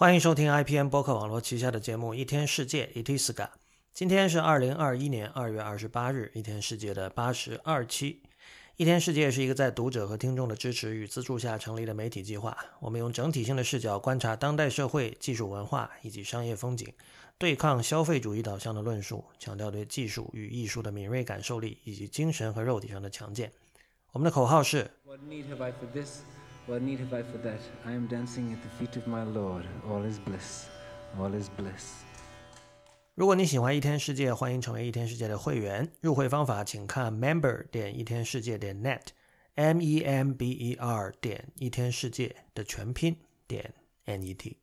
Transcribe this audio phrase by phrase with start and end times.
[0.00, 3.50] 欢迎收听 IPN 播客网络旗下的节目《一天世界》（Itiska）。
[3.92, 8.22] 今天是二零二一年二月二十八日，《一天世界》的八十二期。
[8.78, 12.56] 《一天世界》是一个在读者和听众的支持与资助下成立的媒体计划。
[12.80, 16.90] 我们用整体性的视角观察当代社会、技术文化以及商业风景，
[17.36, 23.52] 对抗消费主义导向的论述，强调对技术与艺术的敏锐感受力以及精神和肉体上的强健。
[24.12, 24.90] 我们的口号是。
[25.04, 26.20] What need have I for this?
[26.70, 27.58] What need have I for that?
[27.84, 29.66] I am dancing at the feet of my Lord.
[29.88, 30.66] All is bliss.
[31.18, 32.04] All is bliss.
[33.16, 35.90] 如果你喜欢一天世界，欢迎成为一天世界的会员。
[36.00, 43.18] 入会方法请看 member 点一天世界点 net，m e m b e r 点一天世界的全拼
[43.48, 43.74] 点
[44.04, 44.56] n e t。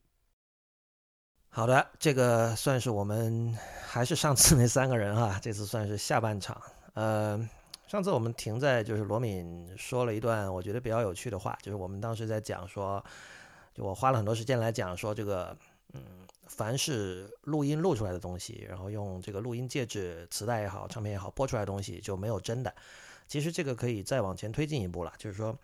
[1.49, 3.53] 好的，这个算是我们
[3.85, 6.61] 还是上次那三个人哈，这次算是下半场。
[6.93, 7.49] 呃。
[7.87, 13.01] 上次我们停在就是罗敏说了一段我觉得比较有趣的话，就是我们当时在讲说，
[13.73, 15.57] 就我花了很多时间来讲说这个，
[15.93, 16.01] 嗯，
[16.47, 22.75] 凡是录音录出来的东西，然后用这个录音介质、磁带也好、唱片也好播出来的东西就没有真的。
[23.25, 25.57] 其实这个可以再往前推进一步了，就是说，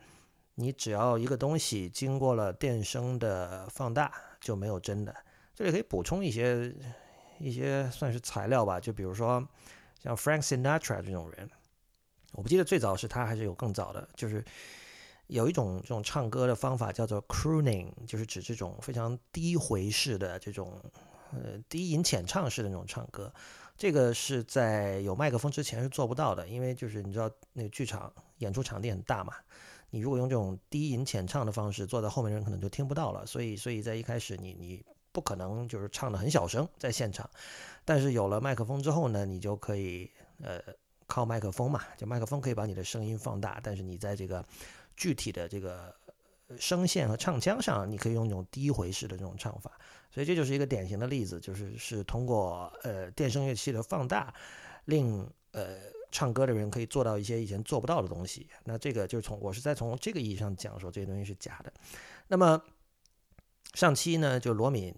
[0.56, 4.09] 你只要一个东西经过了电声的放大
[4.40, 5.14] 就没有真的。
[5.53, 6.73] 这里可以补充一些
[7.38, 9.45] 一些算是材料吧，就比如说
[10.02, 11.50] 像 Frank Sinatra 这种人。
[12.34, 14.44] 我不记得最早是他还是有更早的，就是
[15.28, 20.81] 有一种这种唱歌的方法叫做 crooning，就是指这种非常低回式的这种
[21.31, 23.31] 呃低吟浅唱式的那种唱歌。
[23.78, 29.34] 这个是在有麦克风之前是做不到的，因为就是你知道那个剧场演出场地很大嘛，
[29.92, 33.25] 你如果用这种低吟浅唱的方式，坐在后面的人可能就听不到了。
[33.25, 37.30] 所以所以在一开始你你不可能就是唱的很小声在现场，
[37.86, 40.09] 但是有了麦克风之后呢，你就可以
[40.42, 40.59] 呃。
[41.14, 44.44] 靠麦克风嘛，就麦克风可以把你的声音放大，但是你在这个
[44.97, 45.95] 具体的这个
[46.58, 49.72] 声线和唱腔上，你可以用那种低回式的这种唱法，
[50.09, 54.34] 所以这就是一个典型的例子，就是是通过呃电声乐器的放大，
[54.86, 55.78] 令呃
[56.11, 58.47] 唱歌的人可以做到一些以前做不到的东西。
[58.63, 61.72] 那这个就是从我是在从这个意义上讲说这些东西是假的。
[62.28, 62.59] 那么
[63.75, 64.91] 上期呢，就罗敏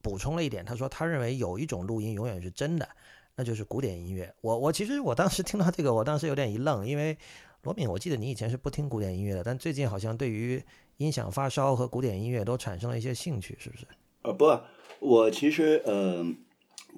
[0.00, 2.88] 补充了一点，他说他认为有一种录音永远是真的。
[3.36, 4.34] 那就是古典音乐。
[4.40, 7.16] 我我其实我当时听到这个，我当时有点一愣，因为
[7.62, 10.62] 罗敏，我记得你以前是不听古典音乐的，但最近好像对于
[10.96, 13.86] 音响发烧和古典音乐都产生了一些兴趣，是不是？
[14.22, 14.58] 呃，不，
[15.00, 16.24] 我其实呃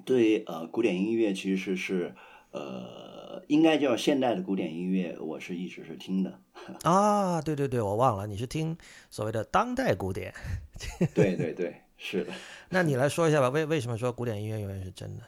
[0.05, 2.15] 对呃古典音乐其实是
[2.51, 6.39] 呃应该叫现代的古典音乐，我是一直是听的。
[6.83, 8.77] 啊，对对对，我忘了，你是听
[9.09, 10.33] 所谓的当代古典。
[11.13, 12.31] 对对对，是的。
[12.69, 15.23] 那你来说一下吧，为为什么说古典音乐永远是真的？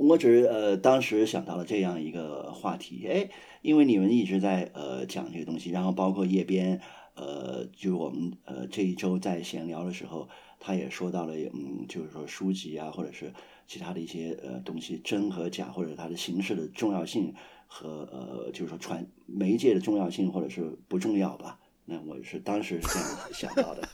[0.00, 3.28] 我只是呃，当时想到了这样一个话题，哎，
[3.60, 6.80] 因为你们一直在呃讲这个东西，然后包括叶边，
[7.14, 10.26] 呃，就是我们呃这一周在闲聊的时候，
[10.58, 13.32] 他也说到了，嗯，就是说书籍啊，或者是
[13.66, 17.34] 其他的一些呃东西，真和假，或者它的形式的重要性
[17.66, 21.58] 和呃，就是说传媒介的重要性，或者是不重要吧？
[21.84, 23.88] 那我是当时是这样想到的，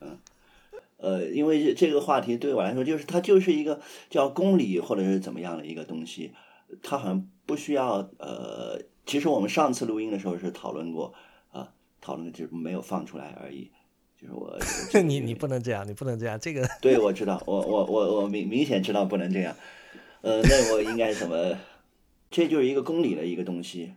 [0.00, 0.16] 嗯。
[1.00, 6.32] 呃，因为这个话题对我来说，就是它就是一个叫公理或者是怎么样的一个东西，
[6.82, 11.14] 它好像不需要呃，其实我们上次录音的时候是讨论过
[11.50, 13.70] 啊，讨论的就是没有放出来而已，
[14.20, 14.58] 就是我
[15.02, 19.56] 你你不能这样，你不能这样，这个对我知道，我我我我明明显知道不能这样，
[20.20, 21.56] 呃，那我应该怎么？
[22.30, 23.94] 这就是一个公理的一个东西，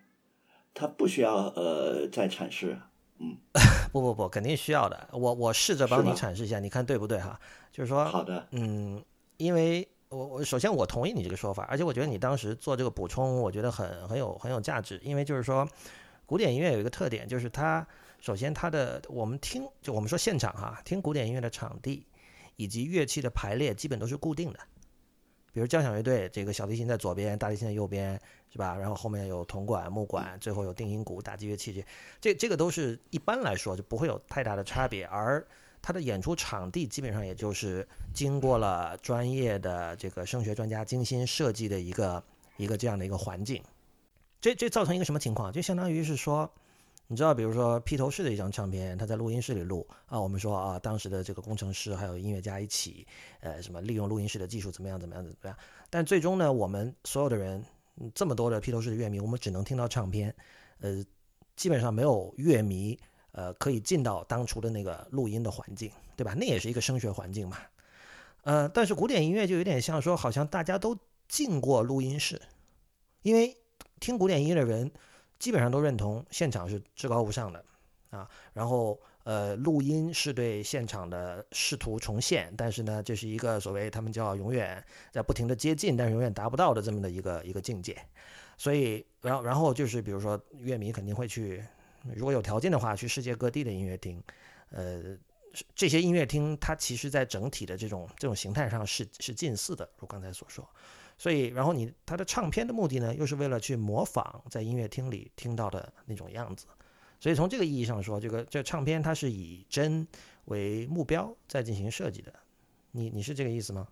[0.73, 2.79] 它不需要呃再阐释。
[3.19, 3.37] 嗯，
[3.91, 5.09] 不不不，肯定需要的。
[5.11, 7.39] 我我试着帮你阐释一下，你看对不对哈？
[7.71, 9.03] 就是说，好的，嗯，
[9.37, 14.99] 因为我我首先我同意你这个说法，而且我觉得你当时做这个补充，我觉得很很有很有价值。
[15.03, 15.67] 因为就是说，
[16.25, 17.85] 古典音乐有一个特点，就是它
[18.19, 22.05] 首先它的我们听就我们说现场哈，听古典音乐的场地
[22.55, 24.59] 以及乐器的排列基本都是固定的。
[25.53, 28.19] 比如交响乐队，这个小提琴在左边，大提琴在右边，
[28.51, 28.75] 是吧？
[28.75, 31.85] 然后后面有铜管、木管，最后有定音鼓、打击乐器，这
[32.19, 35.05] 这这个都是一般来说就不会有太大的差别。
[35.05, 35.45] 而
[35.79, 42.23] 它的演出场地基本上也就是经过了专业的这个声学专家精心设计的一个
[42.57, 43.61] 一个这样的一个环境。
[44.41, 45.53] 这这造成一个什么情况？
[45.53, 46.51] 就相当于是说。
[47.07, 53.05] 你知道，比如说披头士的一张唱片，他在录音室里录啊，我们说啊，当时的这个工程师还有音乐家一起，
[53.41, 55.55] 呃，什么利用录音室的技术怎么样怎么样怎么样？
[55.91, 57.63] 但最终呢，我们所有的人
[58.15, 60.33] 这么多的披头士的乐迷，我们只能听到唱片，
[60.79, 61.05] 呃，
[61.55, 62.97] 基本上没有乐迷
[63.33, 66.33] 呃可以进到当初的那个录音的环境，对吧？
[66.35, 67.57] 那也是一个声学环境嘛。
[68.43, 70.97] 呃，但是古典音乐就有点像说，好像大家都
[71.27, 72.41] 进过录音室，
[73.21, 73.55] 因为
[73.99, 74.89] 听古典音乐的人。
[75.43, 77.65] 基本上都认同现场是至高无上的，
[78.11, 84.81] 啊，然后呃，录音是对现场的试图重现，但是呢，这是一个所谓他们叫永远
[85.11, 88.01] 在不停的接近，但是永远达不到的这么的一个一个境界。
[88.57, 91.61] 所以，然后然后就是比如说，乐迷肯定会去，
[92.15, 94.23] 如果有条件的话，去世界各地的音乐厅。
[94.69, 95.03] 呃，
[95.75, 100.65] 这些音乐厅它其实在整体的这种这种形态上是是近似的，如刚才所说。
[101.23, 106.65] 所以，然后你它的唱片的目的呢，又是为了去模仿在音乐厅里听到的那种样子。
[107.17, 110.05] 所以从这个意义上说，这个这唱片它是以真
[110.47, 112.33] 为目标在进行设计的。
[112.91, 113.87] 你你是这个意思吗？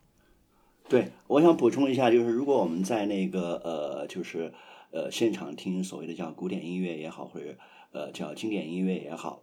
[0.90, 4.54] 对，我想补充一下，就是如果我们在那个呃，就是
[4.92, 7.56] 呃现场听所谓的叫古典音乐也好，或者
[7.94, 9.42] 呃叫经典音乐也好，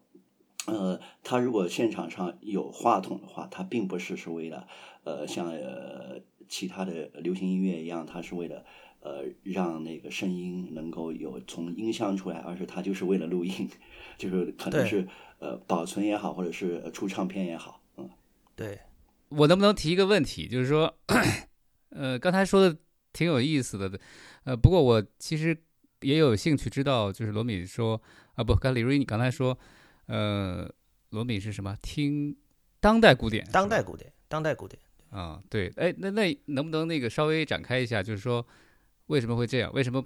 [0.67, 4.69] 呃，他如果现场上有话筒的话，他并不是是为了
[5.05, 8.65] 呃像呃其他的流行音乐一样，它是为了。
[9.01, 13.71] 呃，让那个声音能够有从音箱出来，而是它就是为了录音，
[14.19, 15.07] 就是可能是
[15.39, 18.11] 呃保存也好，或者是出唱片也好，嗯，
[18.57, 18.77] 对。
[19.29, 20.49] 我能不能提一个问题？
[20.49, 20.93] 就是说，
[21.91, 22.77] 呃，刚才说的
[23.13, 23.99] 挺有意思的，
[24.43, 25.57] 呃，不过我其实
[26.01, 28.03] 也有兴趣知道，就是罗敏说
[28.35, 29.57] 啊，不，刚李瑞你刚才说，
[30.07, 30.69] 呃，
[31.11, 31.77] 罗敏是什么？
[31.81, 32.37] 听
[32.81, 38.03] 当代古典，当代古典，当代古典啊，对，哎，那那能不能那个稍微展开一下？
[38.03, 38.47] 就是说。
[39.09, 39.73] 为什么会这样？
[39.73, 40.05] 为什么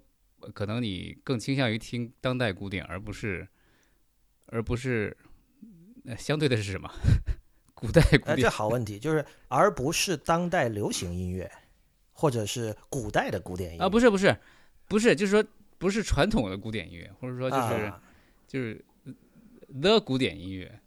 [0.55, 3.49] 可能你更倾向于听当代古典，而不是，
[4.47, 5.17] 而不是，
[6.17, 6.89] 相对的是什么？
[7.75, 8.37] 古代古典？
[8.37, 11.51] 这好问题，就是而不是当代流行音乐，
[12.13, 13.89] 或者是古代的古典音乐啊？
[13.89, 14.37] 不是不是
[14.87, 15.45] 不是，就是说
[15.79, 17.93] 不是传统的古典音乐，或者说就是
[18.47, 18.85] 就是
[19.81, 20.81] the 古典音乐。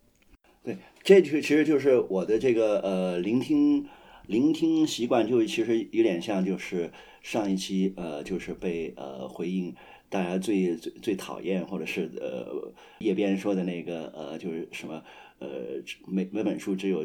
[0.63, 3.85] 对，这就其实就是我的这个呃聆听
[4.27, 6.92] 聆听习惯，就其实有点像就是。
[7.25, 9.74] 上一期呃，就是被呃回应
[10.10, 15.04] 大家最最最讨厌，或者是呃叶边说的那个呃，就是什么
[15.39, 15.50] 呃
[16.06, 17.04] 每每本书只有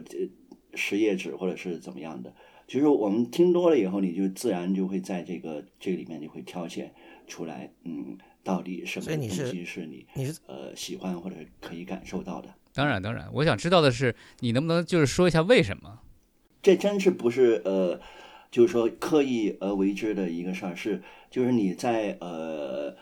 [0.75, 2.35] 十页纸，或者是怎么样的。
[2.69, 6.93] 其实我们听多了以后，你就自然就会在这个这里面你会挑选
[7.27, 12.55] 出来，嗯，到底什么东西是你你是呃喜欢或者可以感受到的。
[12.75, 16.01] 当然当然，我想知道的是，你能不能就是说一下为什么？
[16.63, 18.01] 这真是不是呃。
[18.51, 22.97] 就是说，刻意而为之的一个事儿是，就是你在呃，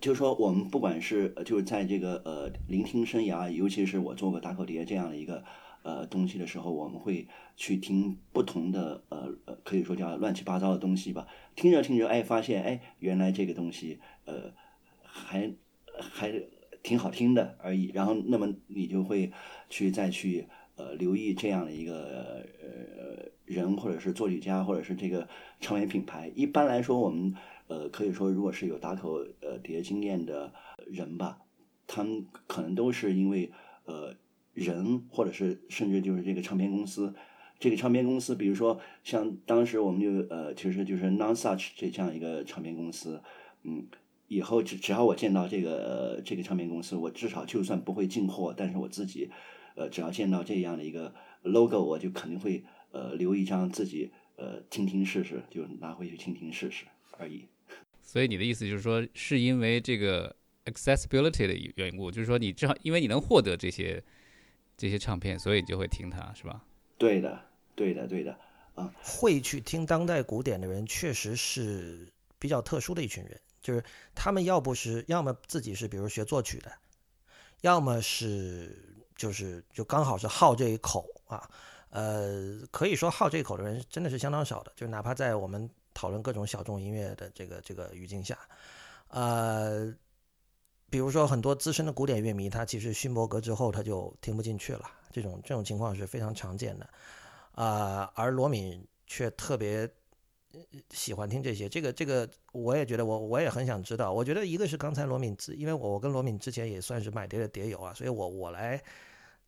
[0.00, 5.44] 就是说，我们不管是就是在这个呃聆听生涯，尤其是我做过打口碟这样的一个
[5.82, 11.26] 呃东西的时候，我们会去听不同的呃呃，可以说叫乱七八糟的东西吧。
[11.54, 14.54] 听着听着，哎，发现哎，原来这个东西呃
[15.02, 15.52] 还
[15.92, 16.32] 还
[16.82, 17.90] 挺好听的而已。
[17.92, 19.30] 然后，那么你就会
[19.68, 20.48] 去再去。
[20.76, 25.28] 呃，留意这样的一个呃人，或者是作曲家，或者是这个
[25.60, 26.32] 唱片品牌。
[26.34, 27.34] 一般来说，我们
[27.68, 30.52] 呃可以说，如果是有打口呃碟经验的
[30.86, 31.38] 人吧，
[31.86, 33.52] 他们可能都是因为
[33.84, 34.14] 呃
[34.52, 37.14] 人，或者是甚至就是这个唱片公司。
[37.60, 43.22] 这个唱片公司，比如说像当时我们就呃，其实就是 Non Such 这这样一个唱片公司，
[43.62, 43.86] 嗯，
[44.26, 49.30] 以后只只要我见到这个这个唱片公司，我至少就算不会进货，但是我自己。
[49.74, 56.84] 呃，只要见到这样的一个 logo，我就肯定会呃留一张自己呃听听试试，就拿回去听听试试
[57.18, 57.46] 而已。
[58.02, 60.36] 所以你的意思就是说，是因为这个
[60.66, 64.02] accessibility 的缘故，就是说你正好因为你能获得这些
[64.76, 66.64] 这些唱片，所以你就会听它，是吧？
[66.96, 67.40] 对的，
[67.74, 68.38] 对的，对的。
[68.74, 73.82] 啊，会去听当代古典的人，确实是比较特殊的一群人，就是
[74.14, 76.72] 他们要不是要么自己是比如学作曲的，
[77.62, 78.83] 要么是。
[79.16, 81.48] 就是就刚好是好这一口啊，
[81.90, 88.38] 呃，可以说好这一口的人真的是相当少的，就哪怕在我们讨论各种小众音乐的这个这个语境下，
[89.08, 89.94] 呃，
[90.90, 96.88] 比如说很多资深的古典乐迷，他其实勋伯格之后他就听不进去了，这种这种情况是非常常见的，
[97.52, 99.88] 啊，而罗敏却特别。
[100.90, 104.12] 喜欢听这些，这个这个我也觉得，我我也很想知道。
[104.12, 108.82] 我觉得一个是刚才罗敏之，因为我我跟罗敏之前也算是买碟的碟友啊，所以我我来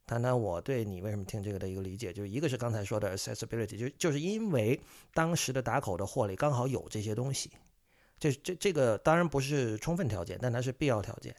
[0.06, 2.12] 谈谈我对你为什么听这个的一个理解。
[2.12, 4.78] 就是一个是刚才说的 accessibility，就就是因为
[5.14, 7.50] 当时的打口的货里刚好有这些东西，
[8.18, 11.34] 这这这个当然不是充分条件，但它是必要条件。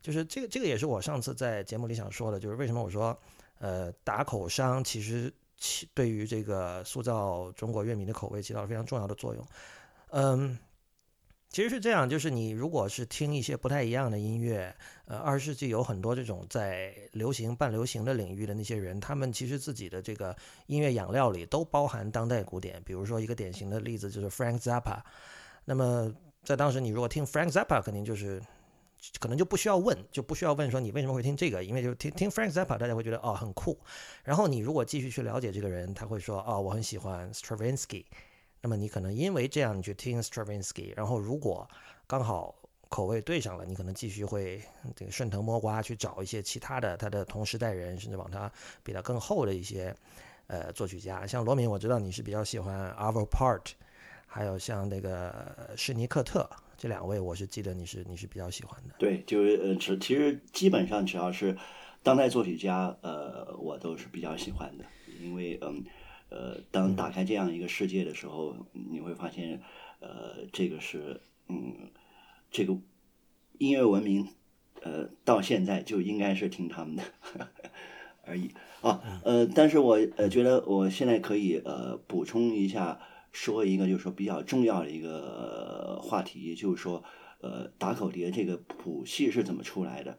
[0.00, 3.16] 就是这个这个也是我上次在节目里想说的，就是为什么我说
[3.58, 5.32] 呃打口商其实。
[5.58, 9.46] 起对于这个塑造中国乐迷的口味起到了非常重要的作用。
[10.10, 10.58] 嗯，
[11.48, 14.74] 其实是这样，就是你如果是听一些不太一样的音乐，
[15.06, 20.34] 呃，二十世纪有很多这种在流行、半流行的领域的那些人，他们其实自己的这个
[20.66, 22.82] 音乐养料里都包含当代古典。
[22.84, 25.00] 比如说一个典型的例子就是 Frank Zappa。
[25.64, 28.42] 那么在当时，你如果听 Frank Zappa，肯定就是
[29.18, 33.76] 可能就不需要问，就不需要问说你为什么会听这个，因为就听听 Frank Zappa，大家会觉得哦很酷。
[34.22, 38.04] 然后你如果继续去了解这个人，他会说哦我很喜欢 Stravinsky，
[38.60, 41.68] 那么你可能因为这样你去听 Stravinsky，然后如果
[42.06, 42.54] 刚好
[42.88, 44.62] 口味对上了，你可能继续会
[44.94, 48.50] 这个顺藤摸瓜去找一些其他的他的同时代人，甚至往他
[48.84, 49.92] 比他更后的一些
[50.46, 53.72] 呃作曲家，像罗敏，我知道你是比较喜欢 Arvo Part，
[54.26, 56.48] 还有像那个施尼克特。
[56.82, 58.94] 这两位，我是记得你是你是比较喜欢的。
[58.98, 61.56] 对，就是呃，只其实基本上只要是
[62.02, 64.84] 当代作曲家，呃，我都是比较喜欢的，
[65.22, 65.84] 因为嗯
[66.28, 69.62] 呃，当打开这样一个世界的时候，你会发现，
[70.00, 71.72] 呃，这个是嗯，
[72.50, 72.76] 这个
[73.58, 74.26] 音乐文明，
[74.80, 77.04] 呃，到现在就应该是听他们的
[78.26, 82.98] 而已啊，呃，但是我呃觉得我现在可以呃补充一下。
[83.32, 87.02] 说一个就是说比较重要的一个话题，就是说，
[87.40, 90.18] 呃，打口碟这个谱系是怎么出来的？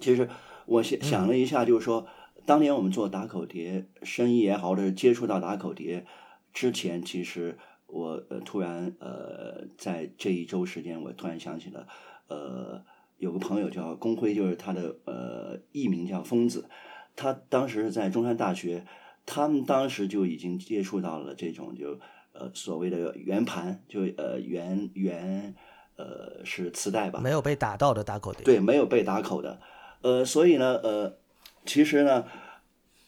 [0.00, 0.28] 其实
[0.66, 2.06] 我想想了一下，就是说，
[2.44, 6.04] 当年我们做打口碟生意也好，或者接触到打口碟
[6.52, 7.56] 之前，其实
[7.86, 11.86] 我呃突然呃在这一周时间，我突然想起了，
[12.26, 12.84] 呃，
[13.18, 16.68] 有个朋友叫龚辉，就是他的呃艺名叫疯子，
[17.14, 18.84] 他当时在中山大学，
[19.24, 22.00] 他们当时就已经接触到了这种就。
[22.32, 25.54] 呃，所谓的圆盘，就呃圆圆，
[25.96, 27.20] 呃是磁带吧？
[27.20, 28.42] 没有被打到的打口碟。
[28.42, 29.60] 对，没有被打口的。
[30.00, 31.18] 呃，所以呢，呃，
[31.66, 32.24] 其实呢，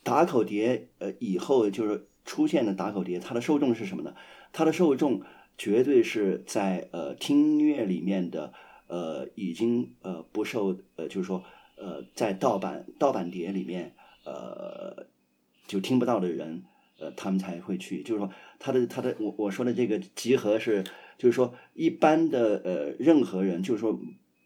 [0.02, 4.14] 打口碟呃以后就是出现的打口碟，它的受众是什么呢？
[4.52, 5.22] 它的受众
[5.56, 8.52] 绝对是在呃听音乐里面的
[8.86, 11.42] 呃已经呃不受呃就是说
[11.76, 15.06] 呃在盗版盗版碟里面呃
[15.66, 16.64] 就听不到的人。
[16.98, 20.84] 呃，他们才会去，就是说，他的他的我我说的这个集合是，
[21.18, 23.98] 就是说，一般的呃任何人，就是说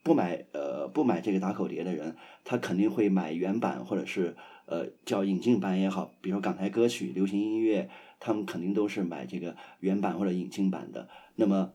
[0.02, 4.34] 不买呃不买这个打口碟的人，他肯定会买原版或者是
[4.66, 11.08] 呃叫引进版也好，比如港台歌曲、流行音乐，他们肯定都是买这个原版或者引进版的。
[11.36, 11.72] 那么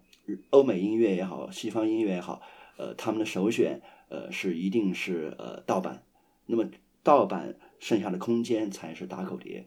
[0.50, 2.42] 欧美音乐也好，西方音乐也好，
[2.78, 6.04] 呃，他们的首选呃是一定是呃盗版。
[6.46, 6.68] 那么
[7.04, 9.66] 盗版剩下的空间才是打口碟。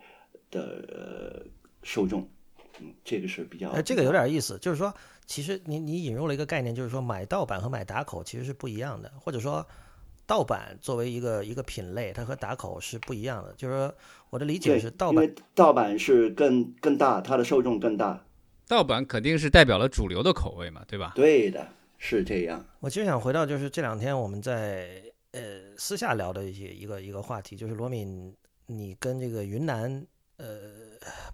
[0.51, 1.47] 的
[1.83, 2.29] 受众，
[2.81, 4.93] 嗯，这个是比较，呃，这个有点意思，就是说，
[5.27, 9.67] 其实你你引入了一个概念，就是说买盗版和买打口其实是不一样的，或者说，
[10.27, 13.55] 盗版作为一个一个品类，它和打口是不一样的。
[13.57, 13.95] 就是说，
[14.31, 18.25] 我的理解是，盗版盗版是更更大，它的受众更大。
[18.69, 21.13] 盗版肯定是代表了主流的口味嘛，对吧？
[21.15, 22.65] 对的，是这样。
[22.81, 25.41] 我其实想回到就是这两天我们在呃
[25.77, 28.35] 私下聊的一些一个一个话题，就是罗敏，
[28.67, 30.07] 你跟这个云南。
[30.39, 30.49] 呃，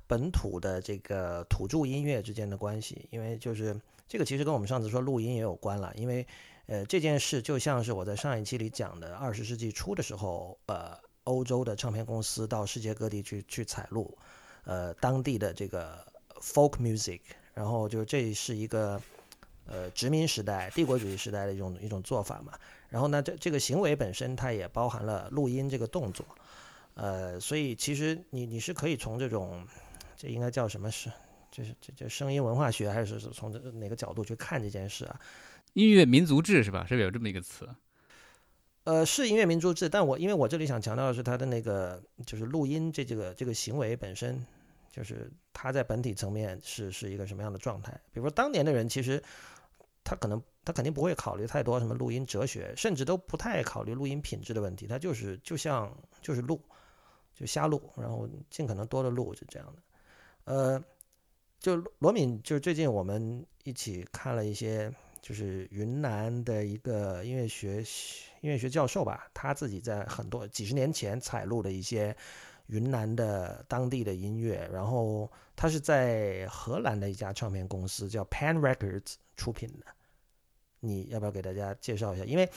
[0.06, 6.24] 本土的这个土著音乐之间的关系，因为就是这个其实跟我们上次说录音也有关了，因为
[6.66, 14.16] 呃这件事就像是我在上一期里讲的，二十世纪初的时候，呃，欧洲的唱片公司到世界各地去去采录，
[14.64, 16.06] 呃，当地的这个
[16.40, 17.20] folk music，
[17.54, 19.02] 然后就这是一个
[19.66, 22.52] 呃殖民时代、帝国主义时代的一种一种做法嘛，
[22.88, 26.24] 然后呢，这这个行为本身它也包含了录音这个动作。
[26.94, 29.66] 呃，所以其实你你是可以从这种，
[30.16, 31.10] 这应该叫什么是，
[31.50, 35.20] 就是这这声音文化学，还是从哪个角度去看这件事啊？
[35.72, 36.84] 音乐民族志是吧？
[36.86, 37.66] 是不是有这么一个词？
[38.84, 44.44] 呃，是音乐民族志，但我因为我这里想强调的是它的那个，就是录音这这个这个行为本身，
[44.90, 47.92] 就是它在本体层面是是一个什么样的状态？
[48.12, 49.22] 比如说当年的人，其实
[50.04, 56.60] 他可能他肯定不会考虑太多什么录音哲学，甚至都不太考虑录音品质的问题，他就是就像就是录。
[57.34, 59.82] 就瞎录，然后尽可能多的录，就这样的。
[60.44, 60.84] 呃，
[61.58, 67.76] 就罗敏，就是最近我们一起看了一些，就是云南的一个音乐学
[68.40, 72.16] 音乐学教授吧，他自己在很多几十年前采录的一些
[72.66, 79.86] 云南的当地的音乐，然后他是在荷兰的一家唱片公司叫 Pan Records 出品的。
[80.80, 82.24] 你要不要给大家介绍一下？
[82.24, 82.50] 因为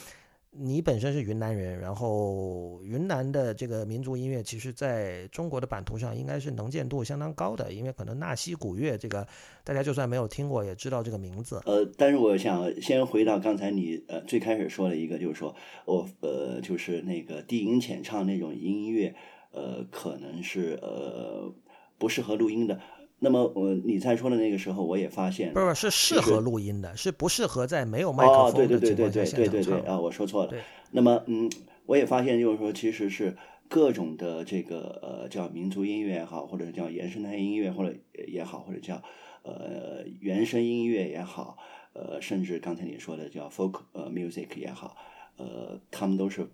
[0.58, 9.26] 你本身是云南人，然后云南的这个民族音乐，其实在中国的版图上应该是能见度相当高的，因为可能纳西古乐这个
[9.62, 11.60] 大家就算没有听过，也知道这个名字。
[11.66, 19.14] 呃，但是我想先回到刚才你呃最开始说的一个，就是说我呃就是那个低音浅唱那种音乐，
[19.52, 21.52] 呃可能是呃
[21.98, 22.80] 不适合录音的。
[23.18, 29.98] 那么我你在说的那个时候，我也发现不是是适合录音的，是不适合在没有麦克风的情况下现场唱啊。
[29.98, 30.52] 我说错了。
[30.90, 31.50] 那么嗯，
[31.86, 33.36] 我也发现就是说，其实是
[33.68, 37.96] 各种的这个呃叫民族音乐也好，或者叫原生态音乐或者
[38.28, 39.02] 也好，或者叫
[39.42, 41.56] 呃原声音乐也好，
[41.94, 44.94] 呃甚至刚才你说的叫 folk 呃 music 也好，
[45.38, 46.46] 呃，他们都是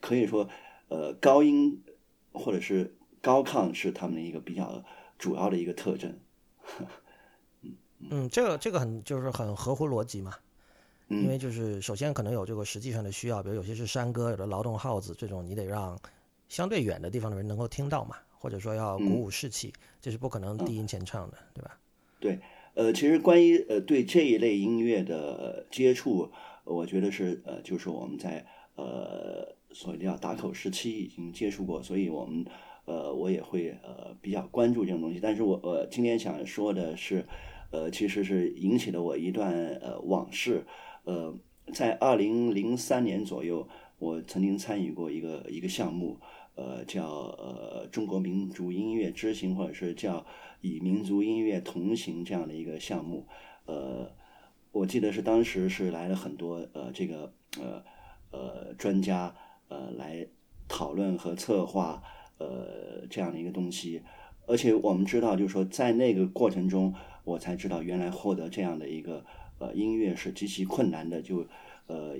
[0.00, 0.48] 可以说，
[0.88, 1.80] 呃，高音
[2.32, 4.84] 或者是高亢是他们的一个比较
[5.18, 6.18] 主要的一个特征。
[8.10, 10.34] 嗯，这个这个很就是很合乎逻辑嘛，
[11.08, 15.98] 因为嗯就是首先可能有这个实际上的需要，比如有些是山歌，有的劳动号子这种，你得让
[16.48, 21.78] 相对远的地方的人能够听到嘛，或者说要鼓嗯舞士气，这是不可能低音前唱的，对吧？
[22.20, 22.38] 对，
[22.74, 26.30] 呃，其实关于呃对这一类音乐的接触，
[26.64, 28.44] 我觉得是呃就是我们在
[28.76, 32.44] 呃所谓的叫打口时期已经接触过，所以我们
[32.84, 35.20] 呃我也会呃比较关注这种东西。
[35.20, 37.24] 但是我呃今天想说的是，
[37.70, 40.64] 呃其实是引起了我一段呃往事，
[41.04, 41.34] 呃
[41.72, 46.18] 在二零零三年左右，我曾经参与过一个一个项目。
[46.56, 47.04] 呃，叫
[47.36, 50.24] 呃中国民族音乐之行，或者是叫
[50.60, 53.26] 以民族音乐同行这样的一个项目。
[53.66, 54.08] 呃，
[54.70, 57.82] 我记得是当时是来了很多呃这个呃
[58.30, 59.34] 呃专家
[59.66, 60.24] 呃来
[60.68, 62.00] 讨论和策划
[62.38, 64.02] 呃这样的一个东西。
[64.46, 69.24] 而且我们知道，就是说在那个过程中，我才知道原来获得这样的一个
[69.58, 71.46] 呃音乐是极其困难的，就
[71.86, 72.16] 呃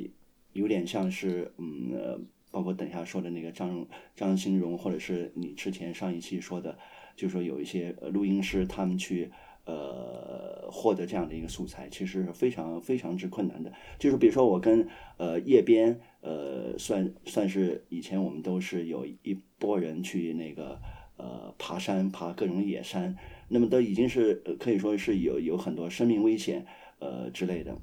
[0.53, 2.27] 有点像是嗯。
[2.55, 6.79] 包括等下说的那个张张新荣，或者是你之前上一期说的，
[7.17, 9.33] 就是说有一些录音师他们去
[9.67, 13.73] 呃获得这样的一个素材，其实是非常非常之困难的。
[13.99, 20.81] 就是比如说我跟呃叶边呃算算是以前我们都是有一波人去那个
[21.17, 23.17] 呃爬山爬各种野山，
[23.49, 26.67] 那么都已经是呃可以说是有有很多生命危险
[26.99, 27.77] 呃之类的。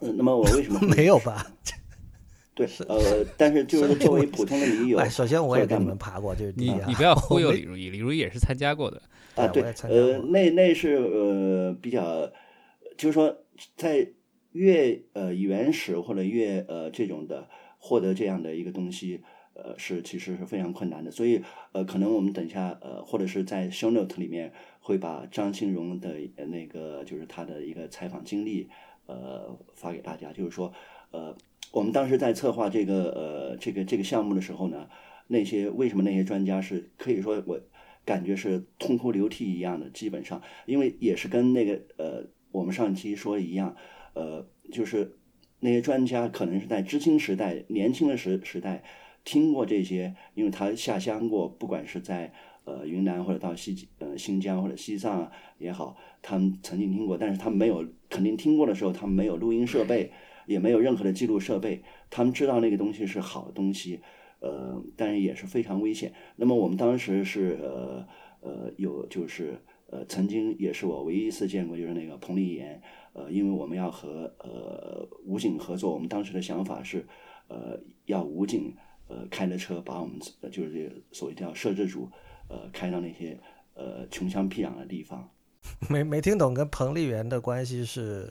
[0.00, 1.46] 呃，那么我为什么 没有吧？
[2.56, 6.80] 对， 呃，但是就是作为普通的驴友，哎，首先我也跟你们爬过，就是第一啊。
[6.86, 9.00] 你你不要忽悠李如意，李如意也是参加过的。
[9.34, 12.30] 啊，对呃，那那是呃比较，
[12.96, 13.36] 就是说
[13.76, 14.08] 在
[14.52, 17.48] 越呃原始或者越呃这种的
[17.78, 19.22] 获得这样的一个东西，
[19.54, 21.10] 呃是其实是非常困难的。
[21.10, 28.68] 所以呃，可能我们等一下呃或者是在 show note 里面会把张庆荣的呃那个就是他的一个采访经历
[29.06, 30.72] 呃发给大家，就是说
[31.10, 31.36] 呃
[31.72, 34.88] 我们当时在策划这个呃这个这个项目的时候呢，
[35.26, 37.60] 那些为什么那些专家是可以说我
[38.04, 43.74] 感觉是痛哭流涕一样的，基本上，因为也是跟那个呃我们上期说一样，
[44.14, 45.16] 呃，就是
[45.60, 48.84] 那些专家可能是在知青时代、年轻的时时代
[49.24, 52.32] 听过这些，因为他下乡过，不管是在
[52.64, 60.12] 呃云南或者到西呃新疆或者西藏也好，他们曾经听过，但是他们没有肯定听过的时候，他们没有录音设备，
[60.46, 64.00] 也没有任何的记录设备，他们知道那个东西是好东西。
[64.44, 66.12] 呃，但是也是非常危险。
[66.36, 68.06] 那么我们当时是呃
[68.40, 72.82] 呃有就是呃曾经也是我唯一一次见过，就是那个彭丽妍，
[73.14, 77.06] 呃，因为我们要和呃武警合作，我们当时的想法是
[77.48, 78.76] 呃要武警
[79.08, 82.10] 呃开着车把我们呃就是这个所谓叫摄制组
[82.48, 83.40] 呃开到那些
[83.72, 85.26] 呃穷乡僻壤的地方，
[85.88, 88.30] 没没听懂跟彭丽媛的关系是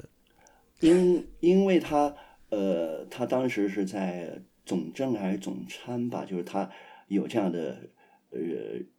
[0.82, 2.14] 因因为他
[2.50, 6.70] 呃他当时是在总政还是总参吧，就是他
[7.08, 7.90] 有这样的
[8.30, 8.40] 呃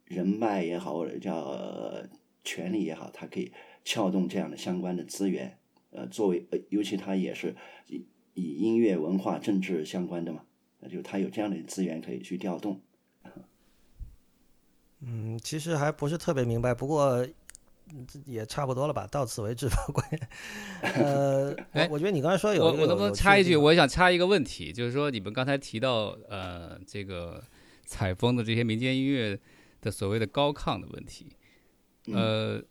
[0.05, 1.57] 人脉也好，或者叫、
[2.43, 3.51] 权力也好，他可以
[3.83, 5.57] 撬动这样的相关的资源。
[5.91, 7.55] 呃，作为呃尤其他也是
[7.87, 10.43] 以以音乐、文化、政治相关的嘛，
[10.79, 12.81] 那就他有这样的资源可以去调动。
[14.99, 17.25] 嗯，其实还不是特别明白，不过
[18.25, 19.75] 也差不多了吧，到此为止吧。
[19.93, 20.19] 关于
[20.81, 23.55] 呃， 哎我我觉得你刚才说有我我能不能插一句？
[23.55, 27.43] 我想插一个问题，就是说你们刚才提到呃这个
[27.85, 29.39] 采风的这些民间音乐
[29.81, 31.27] 的所谓的高亢的问题，
[32.13, 32.61] 呃，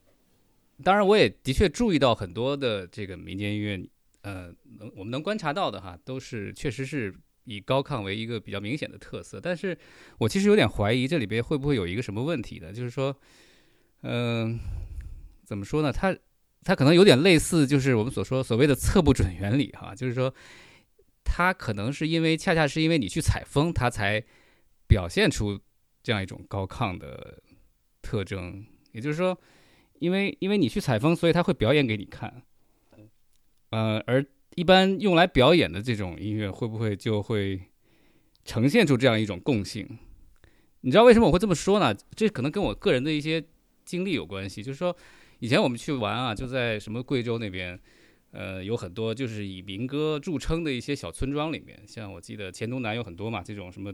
[0.83, 3.89] 当然我也的确注意到很多的这个民间音乐，
[4.23, 9.77] 呃，能我们能观察到的哈，都是确实是以高亢为一个比较明显的特色，但是
[10.19, 12.73] 我其实有点怀疑这里边会不会有一个什么问题呢？
[12.73, 13.15] 就是说，
[14.03, 14.59] 嗯、
[15.45, 15.93] 怎么说呢？
[15.93, 16.17] 它
[16.63, 20.35] 它可能有点类似，就是我们所说所谓的测不准原理哈，就是说，
[21.23, 24.25] 它可能是因为恰恰是因为你去采风，它才
[24.89, 25.61] 表现出
[26.03, 27.43] 这样一种高亢的
[28.01, 28.65] 特征。
[28.93, 29.39] 也就是说，
[29.99, 32.43] 因为因为你去采风，所以它会表演给你看。
[33.71, 37.61] 呃，而一般用来表演的这种音乐，会不会就会
[38.45, 39.99] 呈现出这样一种共性？
[40.83, 41.95] 你知道为什么我会这么说呢？
[42.15, 43.45] 这可能跟我个人的一些
[43.85, 44.63] 经历有关系。
[44.63, 44.97] 就是说，
[45.45, 47.79] 以前我们去玩啊，就在什么贵州那边，
[48.31, 53.93] 呃，有很多就是以民歌著称的一些小村庄里面，像我记得黔东南有很多嘛，这种什么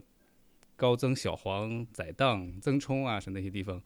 [0.76, 3.82] 高增、小黄、宰荡、增冲啊，是那些地方。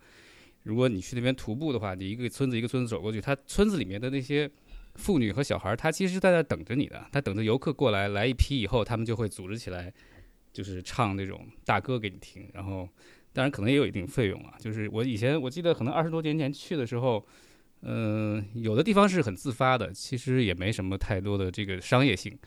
[0.65, 4.51] 如果你去那边徒步的话，你一个村子一个村子走过去，它村子里面的那些
[4.97, 9.91] 妇女和小孩，他其实在那等着你的，他等着游客过来，来一批以后，他们就会组织起来，
[10.53, 12.47] 就是唱那种大歌给你听。
[12.53, 12.87] 然后，
[13.33, 14.55] 当然可能也有一定费用啊。
[14.59, 17.27] 就是我以前我记得可能二十多年前去的时候，
[17.87, 22.39] 嗯、有的地方是很自发的，其实也没什么太多的这个商业性，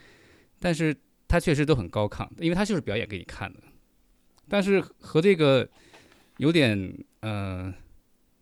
[0.60, 0.96] 但是
[1.28, 3.60] 它确实都很高亢，因为它就是表演给你看的。
[4.50, 5.70] 但是和这个
[6.38, 7.74] 有点呃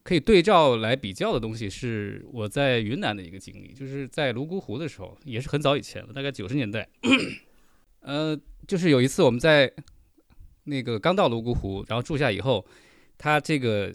[0.03, 6.88] 可以对照来比较的东西，是我在云南的一个经历，就是在泸沽湖的时候，也是很早以前了，大概九十年代。
[8.01, 9.73] 呃，就是有一次我们在
[10.65, 12.63] 那个刚到泸沽湖，然后住下以后，
[13.17, 13.91] 它这个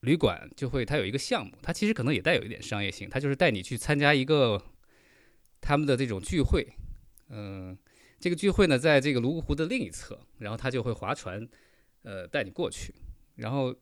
[0.00, 4.62] 旅馆就会它有一个项目，它其实可能也带有一点商业性，它就是带你去参加一个
[5.60, 6.66] 他们的这种聚会，
[7.30, 7.76] 嗯、
[8.20, 11.46] 这个聚会呢，在这个泸沽湖的另一侧，然后他就会划船，
[12.02, 12.94] 呃，带你过去。
[13.34, 13.74] 然后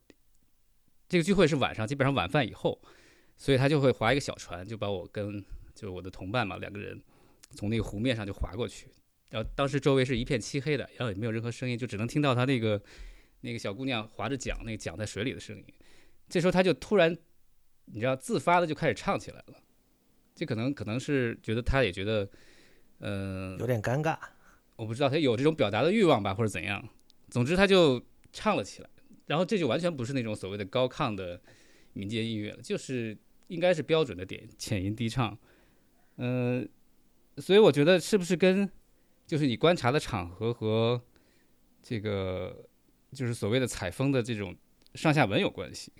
[1.09, 2.81] 这个聚会是晚上，基本上晚饭以后，
[3.37, 5.41] 所以他就会划一个小船，就把我跟
[5.75, 6.99] 就是我的同伴嘛两个人
[7.51, 8.89] 从那个湖面上就划过去。
[9.29, 12.83] 然后当时周围是一片漆黑的，然后也没有任何声音，就只能听到他那个
[13.43, 15.65] 那个小姑娘划着桨，那个桨在水里的声音。
[16.29, 17.17] 这时候他就突然，
[17.87, 19.55] 你知道，自发的就开始唱起来了。
[20.35, 22.29] 这可能可能是觉得他也觉得，
[22.99, 24.19] 嗯、有点尴尬。
[24.77, 26.87] 我不知道他有这种表达的欲望吧，或者怎样。
[27.31, 28.91] 总之，他就唱了起来，
[29.27, 31.41] 然后这就完全不是那种所谓的高亢的
[31.95, 35.39] 民间音乐了，就是应该是标准的点浅吟低唱。
[36.17, 36.69] 嗯、
[37.39, 38.69] 所以我觉得是不是跟
[39.27, 41.03] 就是你观察的场合和
[41.83, 42.69] 这个
[43.13, 44.55] 就是所谓的采风的这种
[44.95, 45.91] 上下文有关系？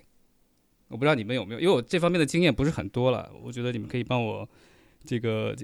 [0.89, 4.47] 我不知道你们有没有，因为我这方面的经验不是很多了，我觉得你们可以帮我
[5.05, 5.55] 这个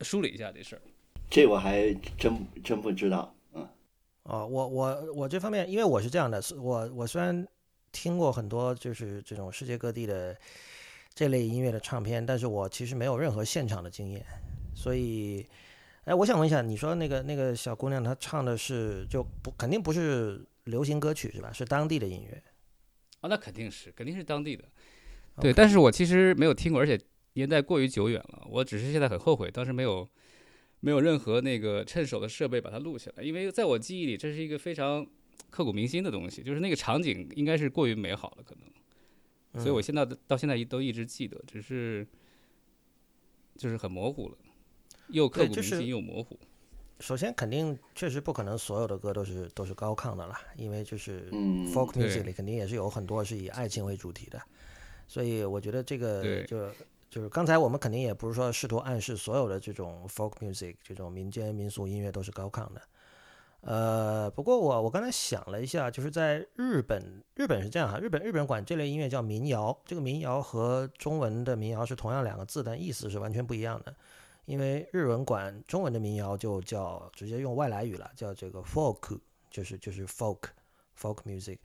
[0.00, 0.82] 梳理一下这事儿。
[1.28, 3.32] 这我还真真不知道。
[3.52, 3.68] 嗯，
[4.24, 7.46] 哦，我我我这方面，因为我是这样的，是我我虽然
[7.92, 10.36] 听过很多就是这种世界各地的
[11.14, 14.24] 这类音乐的唱片，但是我其实没有任何现场的经验，
[14.74, 15.46] 所以，
[16.04, 21.52] 哎，我想问一下，你说那个那个小姑娘她唱的是就不肯定不是流行歌曲是吧？
[21.52, 22.42] 是当地的音乐。
[23.20, 24.64] 啊，那肯定是，肯定是当地的。
[25.40, 26.98] 对但是我其实没有听过，而且
[27.34, 28.46] 年代过于久远了。
[28.50, 30.08] 我只是现在很后悔，当时没有
[30.80, 35.06] 没有任何那个趁手的设备把它录下来，因为在我记忆里，这是一个非常
[35.50, 39.62] 刻骨铭心的东西，就是那个场景应该是过于美好了，可能。
[39.62, 42.06] 所以我现在到现在都一直记得，只是
[43.56, 44.38] 就是很模糊了，
[45.08, 46.38] 又刻骨铭心又模糊。
[47.00, 54.40] 首先肯定确实不可能所有的歌都是都是高亢的啦，因为就是嗯 folk music 里肯定也是有很多是以爱情为主题的，
[55.08, 56.68] 所以我觉得这个就
[57.08, 62.80] 就是刚才我们肯定也不是说试图暗示所有的这种 folk music 这种民间民俗音乐都是高亢的。
[63.62, 73.94] 呃，不过我我刚才想了一下，就是在日本，日本是这样哈，日本日本管这类音乐叫民谣，这个民谣和中文的民谣是同样两个字，但意思是完全不一样的。
[74.46, 79.18] 因为日文管中文的民谣就叫直接用外来语了，叫这个 folk，
[79.50, 80.38] 就是就是 folk
[80.98, 81.58] folk music，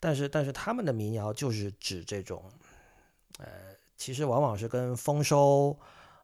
[0.00, 2.44] 但是但是他们的民谣就是指这种，
[3.38, 3.46] 呃，
[3.96, 5.78] 其实往往是跟丰收，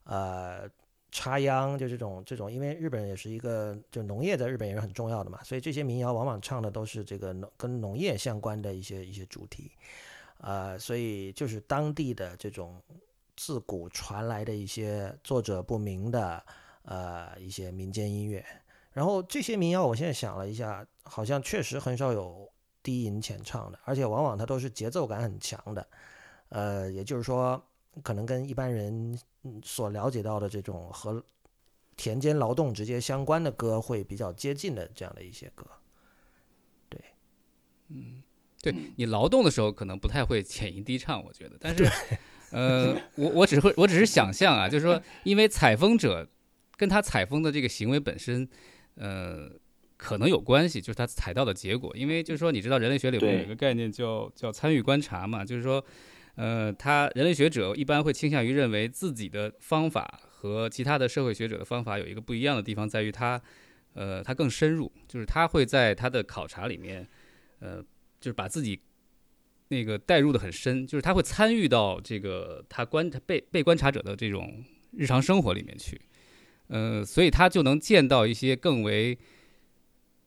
[0.05, 0.69] 呃，
[1.11, 9.71] 插秧就这种这种，因为日本也是一个就农业在日本也是很重要的嘛，所以这些民谣往往唱的都是这个农跟农业相关的一些一些主题，
[10.39, 12.83] 呃，所以就是当地的这种
[13.39, 16.45] 自古传来的一些作者不明的
[16.83, 18.45] 呃一些民间音乐，
[18.93, 22.51] 然后这些民谣我现在想了一下，好像确实很少有
[22.83, 25.87] 低吟浅唱的，而且往往它都是节奏感很强的，
[26.49, 27.63] 呃，也就是说，
[28.03, 31.25] 可能跟一般人嗯所了解到的这种和
[31.97, 35.65] 田间劳动直接相关的歌会比较接近的这样的一些歌。
[36.89, 37.01] 对，
[37.89, 38.21] 嗯
[38.61, 41.89] 对你劳动的时候可能不太会浅吟低唱，我觉得，但是，
[42.57, 46.29] 呃，我我只会我只是想象啊，就是说，因为采风者
[46.77, 48.49] 跟他采风的这个行为本身，
[48.95, 49.51] 呃，
[49.97, 51.95] 可能有关系，就是他采到的结果。
[51.95, 55.85] 因为就是说，你知道人类学里面有一个概念叫叫参与观察嘛，就是说，
[56.37, 63.41] 呃，他人类学者一般会倾向于认为自己的方法和其他的社会学者的方法有一个不一样的地方，在于他，
[63.95, 67.07] 呃，他更深入，就是他会在他的考察里面，
[67.61, 67.85] 呃。
[68.21, 68.81] 就是把自己
[69.69, 76.01] 那个带入的很深，就是他会参与到这个他观被被观察者的这种日常生活里面去，
[76.69, 79.19] 呃，所以他就能见到一些更为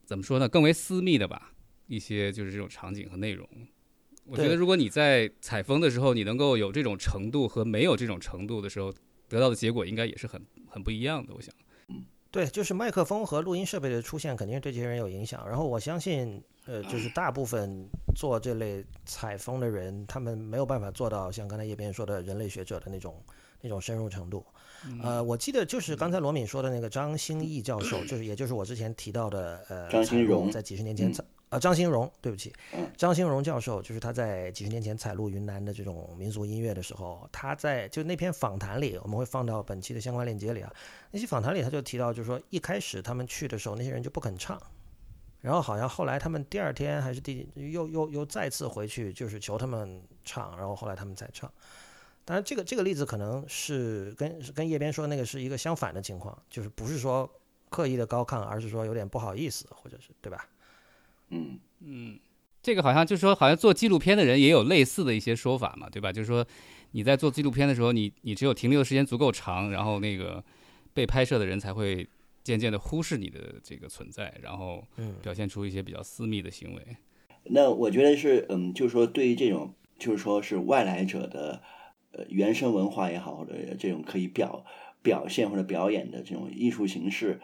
[0.06, 1.54] 怎么说呢，更为私密的吧，
[1.88, 3.48] 一些就是这种场景和内容。
[4.26, 8.94] 我觉得如果你在采风的时候，你能够有这种程度和没有这种程度的时候，
[9.28, 11.34] 得到的结果应该也是很很不一样的。
[11.34, 11.54] 我想，
[12.32, 15.46] 对，就是麦克风和录音设备的出现，肯定是对这些人有影响。
[15.46, 23.22] 然后我相信，呃，就是大部分做这类采风的人，他们没有办法做到像刚才叶边说的人类学者的那种
[23.60, 24.46] 那种深入程度。
[25.04, 32.54] 呃，我记得就是刚才罗敏说的那个张兴义教授，就是也就是我之前提到的，呃，张兴荣在几十年前采啊，张兴荣，对不起，
[32.96, 40.74] 张兴荣教授，就是他在几十年前采录云南的这种民族音乐的时候，他在就那篇访谈里，我们会放到本期的相关链接里啊。
[41.12, 44.58] 那些访谈里他就提到，就是说一开始他们去的时候，那些人就不肯唱，
[45.42, 51.52] 然后好像后来他们第二天还是第又又又再次回去，就是求他们唱，然后后来他们才唱。
[52.24, 57.30] 当然，这个这个例子可能是跟跟叶边说那个是一个相反的情况，就是不是说
[57.70, 60.48] 刻意的高亢，而是说有点不好意思，或者是对吧？
[61.32, 62.20] 嗯嗯，
[62.62, 66.12] 这个好像就是说，好像做纪录片的人也有类似的一些说法嘛，对吧？
[66.12, 66.46] 就是说
[66.92, 70.44] 你在做纪录片的时候，你你只有停留的时间足够长，然后那个
[70.94, 72.08] 被拍摄的人才会
[72.44, 74.84] 渐渐的忽视你的这个存在，然后
[75.22, 76.82] 表现出一些比较私密的行为。
[77.46, 81.62] 那我觉得是，嗯，就是说对于这种，就是说是外来者的。
[82.14, 84.66] 呃，原生文化也好，或者这种可以表
[85.02, 87.40] 表现或者表演的这种艺术形式，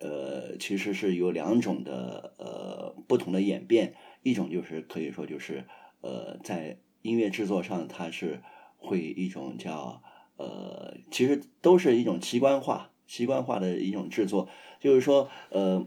[0.00, 3.94] 呃，其实是有两种的呃不同的演变。
[4.22, 5.64] 一种就是可以说就是
[6.00, 8.42] 呃，在音乐制作上，它是
[8.76, 10.02] 会一种叫
[10.36, 14.48] 呃，其实都是一种奇观化、奇观化的一种制作。
[14.80, 15.86] 就是说，呃，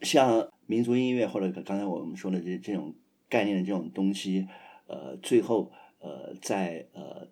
[0.00, 2.94] 像民族音乐或者刚才我们说的这这种
[3.28, 4.46] 概念的这种东西，
[4.86, 7.28] 呃，最后呃，在呃。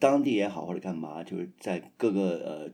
[0.00, 2.70] 当地也好，或者干嘛，就是在各个呃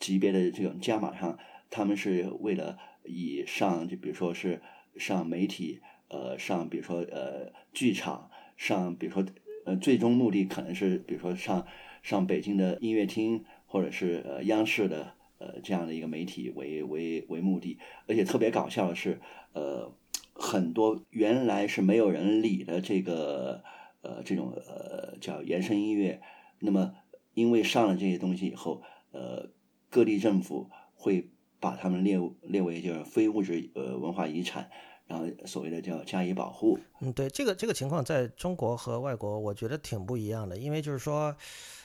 [0.00, 1.38] 级别的这种加码上，
[1.70, 4.60] 他们是为了以上，就比如说是
[4.96, 9.24] 上媒体，呃，上比如说呃剧场，上比如说
[9.64, 11.66] 呃最终目的可能是比如说上
[12.02, 19.20] 上北京的音乐厅，或者是呃央视的呃这样的一个媒体为为为目的，而且特别搞笑的是，
[19.52, 19.92] 呃
[20.32, 23.62] 很多原来是没有人理的这个
[24.02, 26.20] 呃这种呃叫原声音乐。
[26.58, 26.94] 那么，
[27.34, 29.50] 因为上了这些东西以后，呃，
[29.90, 31.28] 各地政府会
[31.60, 34.70] 把他们列列为就是非物质呃文化遗产，
[35.06, 36.78] 然后所谓的叫加以保护。
[37.00, 40.56] 嗯，对，这个这个情况在中国和外国，我觉得挺不一样的。
[40.56, 41.34] 因为就是说，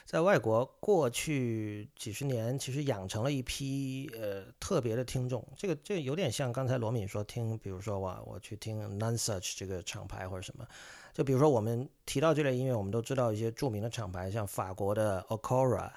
[0.04, 5.46] 在外国过去几十年，其实养成了一批呃特别的听众。
[5.56, 10.66] 这个这个有点像刚才罗敏说听，比如说哇，我去听 Nonsuch 这个厂牌或者什么。
[11.12, 15.90] 就比如说，我们提到这类音乐，我们都知道一些著名的厂牌，像法国的 Okora，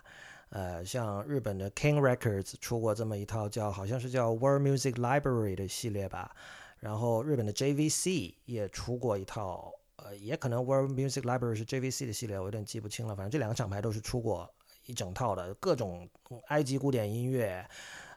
[0.50, 6.36] 呃，像日本的 King Records 出过这么一套叫好像是叫 World Music Library 的系列吧。
[6.80, 13.16] 然后日本的 JVC 也出过一套，呃，也可能 World Music Library 是 JVC 的系列，我有点记不清了。
[13.16, 14.50] 反正这两个厂牌都是出过
[14.86, 16.08] 一整套的各种
[16.48, 17.68] 埃及古典音乐，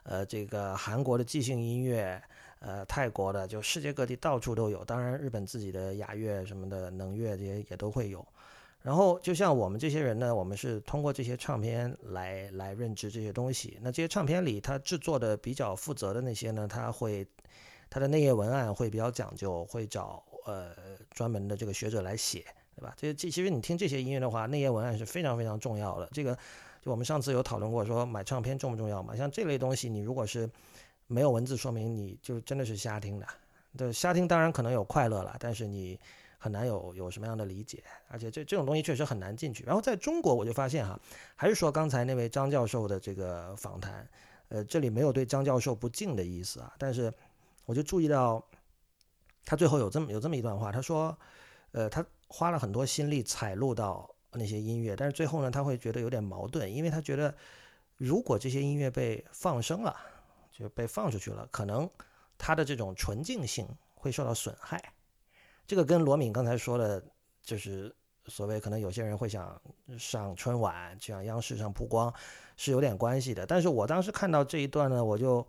[0.03, 2.21] 呃，这个韩国的即兴音乐。
[2.61, 8.19] 呃，泰国的就世界各地到处都有，当然日本自己的雅乐什么的能乐这些也都会有。
[8.81, 13.77] 然后就像我们这些人呢，我们是通过这些唱片来来认知这些东西。
[13.81, 17.27] 那这些唱片里，它制作的比较负责的那些呢，它会
[17.89, 20.71] 它的内页文案会比较讲究，会找呃
[21.11, 22.93] 专门的这个学者来写，对吧？
[22.95, 26.07] 这这其实你听这些音乐的话，内页文案是非常非常重要的。
[26.13, 26.33] 这个
[26.81, 29.13] 就我们上次有讨论过，说买唱片重不重要嘛？
[29.15, 30.49] 像这类东西，你如果是
[31.07, 33.27] 没有文字说明，你就真的是瞎听的。
[33.77, 35.99] 对，瞎听当然可能有快乐了，但是你
[36.39, 37.83] 很难有有什么样的理解。
[38.07, 39.63] 而且这这种东西确实很难进去。
[39.63, 40.99] 然后在中国，我就发现哈，
[41.35, 44.09] 还是说刚才那位张教授的这个访谈，
[44.47, 46.73] 呃，这里没有对张教授不敬的意思啊。
[46.79, 47.13] 但是
[47.65, 48.43] 我就注意到，
[49.45, 51.15] 他最后有这么有这么一段话，他说，
[51.73, 57.35] 呃，他花了很多心力采录到那些音乐，但是最后呢，他会觉得有点矛盾，因为他觉得
[57.97, 59.95] 如果这些音乐被放生了。
[60.51, 61.89] 就被放出去了，可能
[62.37, 64.91] 他的这种纯净性会受到损害。
[65.69, 66.99] 这个跟罗敏刚才说的，
[67.43, 69.61] 就是所谓可能有些人会想
[69.99, 72.11] 上春晚，像央视上曝光，
[72.57, 73.45] 是有点关系的。
[73.45, 75.47] 但是我当时看到这一段呢，我就，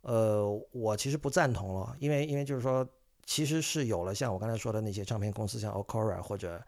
[0.00, 2.88] 呃，我其实不赞同了，因为因为就是说，
[3.26, 6.58] 其实是有了像我刚才说的那些唱片公司，像 Okora 或者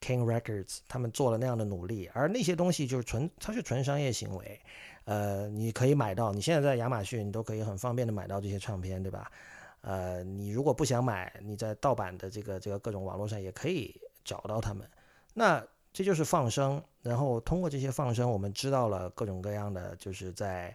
[0.00, 4.60] King Records，他们做了那样的努力，而那些东西就是纯，它是纯商业行为。
[5.04, 9.30] 呃，你可以买到，你现在在亚马逊，你都可以很方便的买到这些唱片，对吧？
[9.82, 14.88] 呃，你如果不想买，你在盗版的这个这个各种网络上也可以找到他们。
[15.34, 20.74] 那这就是放生，然后通过这些放生，我们知道了各种各样的，就是在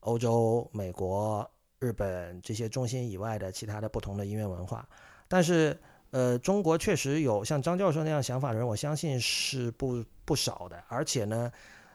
[0.00, 4.88] 欧洲、美国、日本这些中心以外的其他的不同的音乐文化。
[5.28, 5.78] 但是，
[6.10, 11.50] 呃，中国确实有像张教授那样想法的人，我相信是不不少的，而且呢。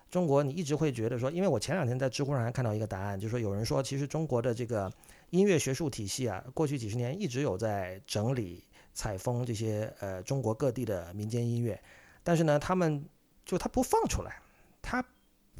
[0.10, 4.89] 中国你一直会觉得说，因为我前两天在知乎上还看到一个答案，就是说有人说，其实中国的这个
[5.30, 8.63] 音乐学术体系啊，过去几十年一直有在整理、
[8.94, 11.82] 采风这些呃中国各地的民间音乐，
[12.24, 13.04] 但是呢，他们
[13.46, 14.42] 就他不放出来，
[14.82, 15.04] 他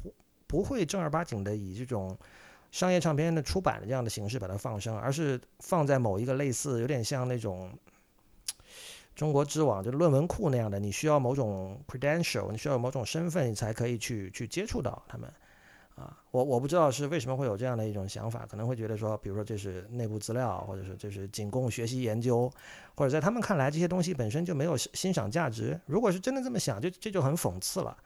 [0.02, 0.14] 不
[0.46, 2.16] 不会正儿八经的以这种
[2.70, 7.70] 商业唱片的出版的这样的形式把它放生，而是放在某一个类似有点像那种。
[9.14, 15.28] 中国知网就论文库那样的，你需要某种 credential，你需要某种身份，你才可以去去接触到他们。
[15.98, 22.48] 啊，我我不知道是为什么会有这样的一种想法，可能会觉得说，比如说这是内部资料，或者是这是仅供学习研究，
[22.94, 25.78] 或者在他们看来这些东西本身就没有欣赏价值。
[25.86, 27.96] 如果是真的这么想，就这就很讽刺了，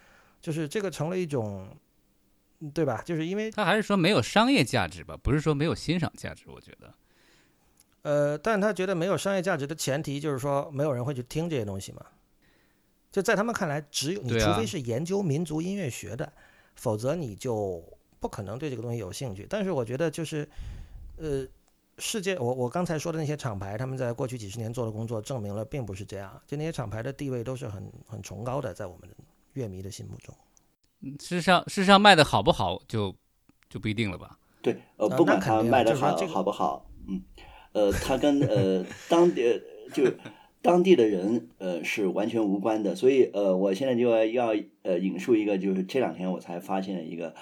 [0.41, 1.69] 就是这个成了一种，
[2.73, 3.03] 对吧？
[3.05, 6.95] 就是因为他还是说没有商业价值吧，不是说没有欣赏价值，我觉得。
[8.03, 12.05] 呃，但他觉得没有商业价值的前提就是说，没有人会去听这些东西嘛。
[13.13, 16.33] 就在他们看来，只有你除非是研究民族音乐学的，
[16.75, 17.83] 否则你就
[18.21, 19.47] 不可能对这个东西有兴趣。
[19.49, 20.49] 但是我觉得就是，
[21.17, 21.47] 呃，
[21.99, 26.41] 世界，我我刚才说的那些厂牌，他们在过去几十年做的工作证明了，并不是这样。
[26.47, 29.09] 就那些厂牌的地位都是很很崇高的，在我们
[29.53, 30.35] 乐迷的心目中。
[31.21, 33.15] 事实上，事实上卖的好不好，就
[33.69, 34.39] 就不一定了吧？
[34.63, 37.23] 对，呃，不管他卖的好好不好，嗯。
[37.73, 39.59] 呃，他跟呃当地
[39.95, 40.05] 就
[40.63, 47.35] 当地的人呃是完全无关的，所以呃，我现在就要要呃引述一个，就是这两天我才发现的一个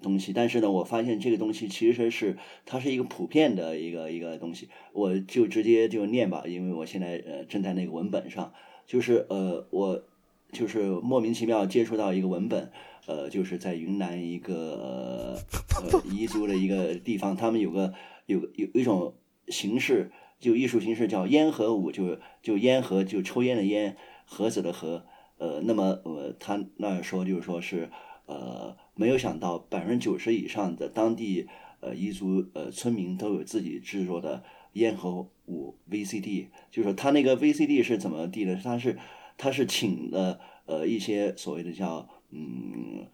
[0.00, 8.52] 东西，但是呢，我发现这个东西其实是它是一个普遍的一个一个东西，我就直接就念吧，因为我现在呃正在那个文本上，
[8.86, 10.04] 就是呃我
[10.52, 12.70] 就是莫名其妙接触到一个文本，
[13.06, 15.36] 呃，就是在云南一个
[15.82, 17.92] 呃 彝族的一个地方，他们有个
[18.26, 19.14] 有有一种。
[19.50, 25.04] 形式就艺术形式叫烟盒舞，就就烟盒就抽烟的烟，盒子的盒，
[25.38, 27.90] 呃，那么呃，他那说就是说是
[28.26, 31.48] 呃，没有想到百分之九十以上的当地
[31.80, 38.54] 呃彝族呃村民都有自己制作的烟盒舞 VCD，就是说他那个 VCD 是怎么地的？
[38.54, 38.96] 他是
[39.36, 43.08] 他是请了呃一些所谓的叫嗯，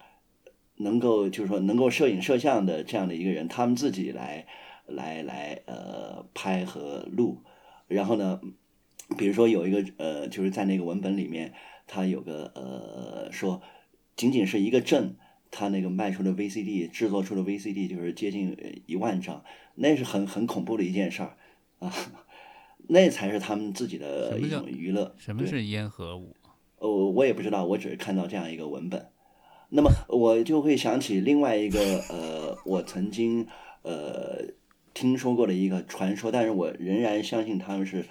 [0.77, 4.45] 能够就是说能够摄影摄像的这样的一个人，他们自己来。
[4.87, 7.43] 来来呃拍和录，
[7.87, 8.39] 然后呢，
[9.17, 11.53] 比如说有一个呃就是在那个文本里面，
[11.87, 13.61] 他有个呃说，
[14.15, 15.15] 仅仅是一个镇，
[15.51, 19.43] 他那个卖出的 VCD 制作出的 VCD 就是接近一万张，
[19.75, 21.37] 那是很很恐怖的一件事儿
[21.79, 21.93] 啊，
[22.87, 25.15] 那才是他们自己的一种娱乐。
[25.17, 26.35] 什么是烟和舞？
[26.77, 29.09] 哦，我也不知道，我只是看到这样一个文本，
[29.69, 33.47] 那么我就会想起另外一个呃，我曾经
[33.81, 34.53] 呃。
[34.95, 38.05] 听说过的一个传说，但是我仍然相信他们是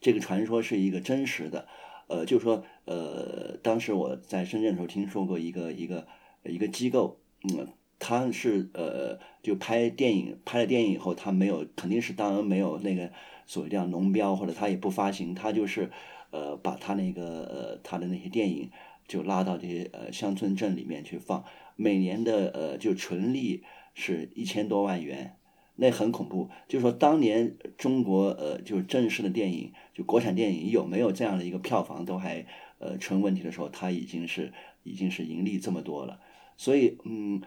[0.00, 1.66] 这个传说是一个真实的。
[2.06, 6.06] 呃，就是说，呃，当时我在深圳的时候听说过一个一个
[6.44, 13.10] 一个机构，嗯，他是呃就拍电影，拍了电影以后，他没有肯定是当然没有那个
[13.44, 15.90] 所谓叫农标，或者他也不发行，他就是
[16.30, 18.70] 呃把他那个呃他的那些电影
[19.06, 25.34] 就拉到这些呃乡村镇里面去放，每年的呃就纯利是一千多万元。
[25.80, 32.44] 那很恐怖，就是说当年中国呃，就是正式的电影，就国产电影有没有这样的一个票房都还
[32.80, 36.20] 呃成问题的时候，它已经是已经是盈利这么多了。
[36.56, 37.40] 所以嗯，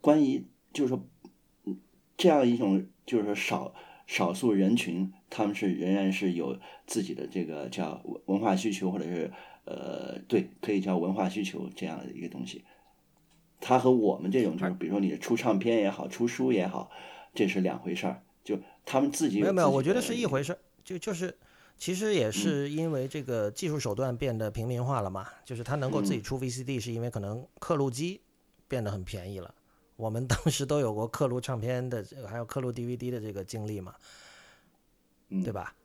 [0.00, 1.06] 关于就是说
[2.16, 3.72] 这样一种就是说少
[4.08, 9.30] 少数人群，他们是仍然是有自己的这个叫文化需求，或者是
[9.66, 12.64] 呃对，可以叫文化需求这样的一个东西。
[13.60, 16.90] 它和我们这种就是比如说你出唱片也好，出书也好。
[17.38, 21.32] 这是两回事儿，就他们自己没有没有，我觉得是一回事儿，就就是
[21.76, 28.20] 其实也是因为这个技术手段变得平民化了嘛，就是他能够自己出 VCD，是因为可能刻录机
[28.66, 29.54] 变得很便宜了。
[29.94, 33.94] 我们当时都有过刻录唱片的，还有刻录 DVD 的这个经历嘛，
[35.44, 35.76] 对吧？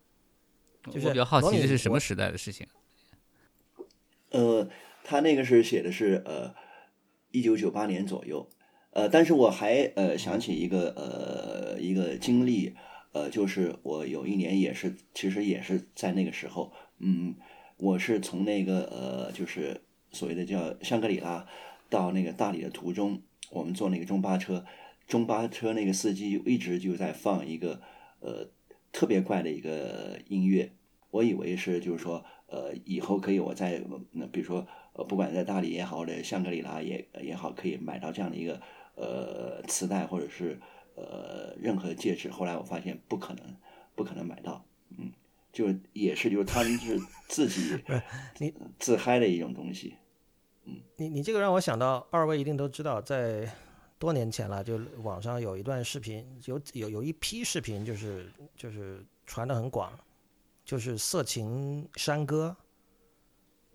[0.92, 2.66] 就是比较好奇这是什么时代的事情？
[4.32, 4.68] 呃，
[5.04, 6.52] 他那个是写的是呃
[7.30, 8.50] 一九九八年左右。
[8.96, 12.76] 呃，但是我还呃想起一个呃一个经历，
[13.12, 17.34] 呃，就是我有一年也是，其实也是在那个时候，嗯，
[17.78, 21.48] 我是从那个呃就是所谓的叫香格里拉
[21.90, 24.64] 到那个大理的途中，我们坐那个中巴车，
[25.08, 27.82] 中巴车那个司机一直就在放一个
[28.20, 28.48] 呃
[28.92, 30.72] 特别怪的一个音乐，
[31.10, 38.62] 我以为是就是说呃以后可以我在那比如说呃不管在大理也好，或者香格里拉也也好，可以买到这样的一个。
[38.96, 40.60] 呃，磁带或者是
[40.96, 43.56] 呃任何戒指，后来我发现不可能，
[43.96, 44.66] 不可能买到，
[44.98, 45.12] 嗯，
[45.52, 47.82] 就也是就是他们是自己
[48.40, 49.96] 你自嗨的一种东西，
[50.66, 53.50] 嗯，你你你这个让我想到，二位一定都知道，在
[53.98, 59.92] 多年前了，就网上有一段视频，有有有一批视频，就是就是传的很广，
[60.66, 62.56] 就是色情山歌。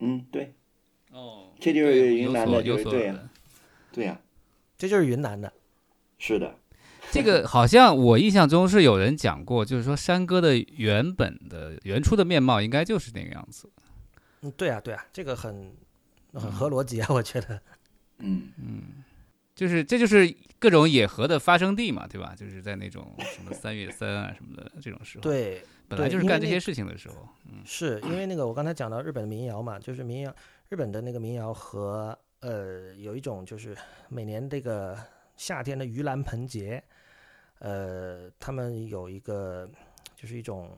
[0.00, 0.54] 嗯，对，
[1.10, 3.30] 哦，这就是云南的就是对呀、
[3.90, 4.20] 对呀、
[4.78, 5.52] 这就是云南的。
[6.18, 6.54] 是的，
[7.12, 13.68] 这个好像我印象中是有人讲过，就是说山歌的原本的原初的面貌应该就是那个样子。
[14.40, 15.72] 嗯，对啊，对啊，这个很
[16.32, 17.60] 很合逻辑啊，我觉得。
[18.20, 18.82] 嗯嗯，
[19.54, 22.34] 就是这就是各种野河的发生地嘛，对吧？
[22.36, 30.34] 就是在那种什么三月三啊什么的这种时候，，对，本来就是干这些事情的时候，嗯是因为那个我刚才讲到日本的民谣嘛，就是民谣，
[30.68, 33.76] 日本的那个民谣和呃有一种就是
[34.08, 34.98] 每年这个
[35.36, 36.82] 夏天的盂兰盆节，
[37.58, 39.68] 呃，他们有一个
[40.14, 40.70] 就是一种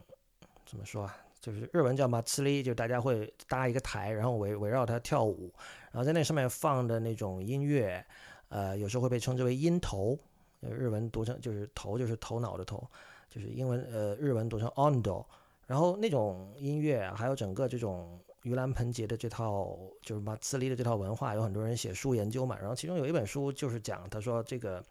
[0.65, 5.53] 怎么说啊，就是日文叫马茨里，就大家会搭一个台，然后围围绕它跳舞，
[5.93, 8.05] 然后在那上面放的那种音乐，
[8.49, 10.19] 呃，有时候会被称之为音头，
[10.61, 12.87] 日文读成就是头就是头脑的头，
[13.29, 15.25] 就是英文呃日文读成 ondo。
[15.67, 22.59] 然后那种音乐，还有整个这种盂兰盆节的这套，就是马茨里的这套文化，有很多人写书研究嘛。
[22.59, 24.83] 然后其中有一本书就是讲，他说这个，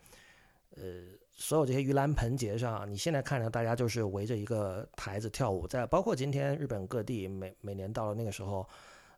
[0.75, 8.67] 呃，所有这些盂兰盆节上，你现在看着大家就是围着一个台子跳舞，在包括今天日本各地每每年到了那个时候，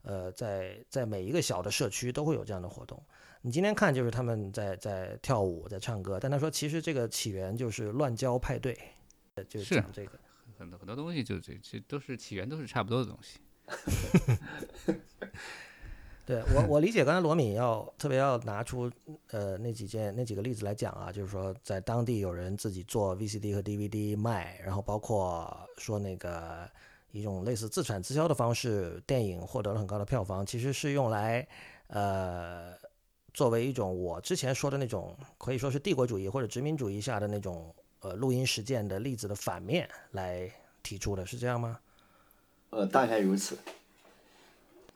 [0.04, 3.04] 呃，在在每一个小的社区都会有这样的活动。
[3.42, 8.78] 你今天看就是他们在在跳舞，在唱歌，但他说其实这个起源就是乱交派对，
[9.36, 10.12] 呃就是讲这个。
[10.58, 13.40] 很多很多东西就这这都是起源都是差不多的东西。
[16.24, 18.90] 对我，我理解刚才罗敏要特别要拿出
[19.32, 26.70] 呃那几件那几个例子来讲啊，就是说在当地有人自己做 VCD 和 DVD 卖，然后包括说那个
[27.12, 31.46] 一种类似自产自销的方式，电影获得了很高的票房，其实是用来
[31.88, 32.74] 呃
[33.34, 40.50] 作为一种我之前说的那种可以说是帝国主义或者殖民主义下的那种呃录音实践的例子的反面来
[40.82, 41.78] 提出的，是这样吗？
[42.72, 43.60] 呃，大概如此。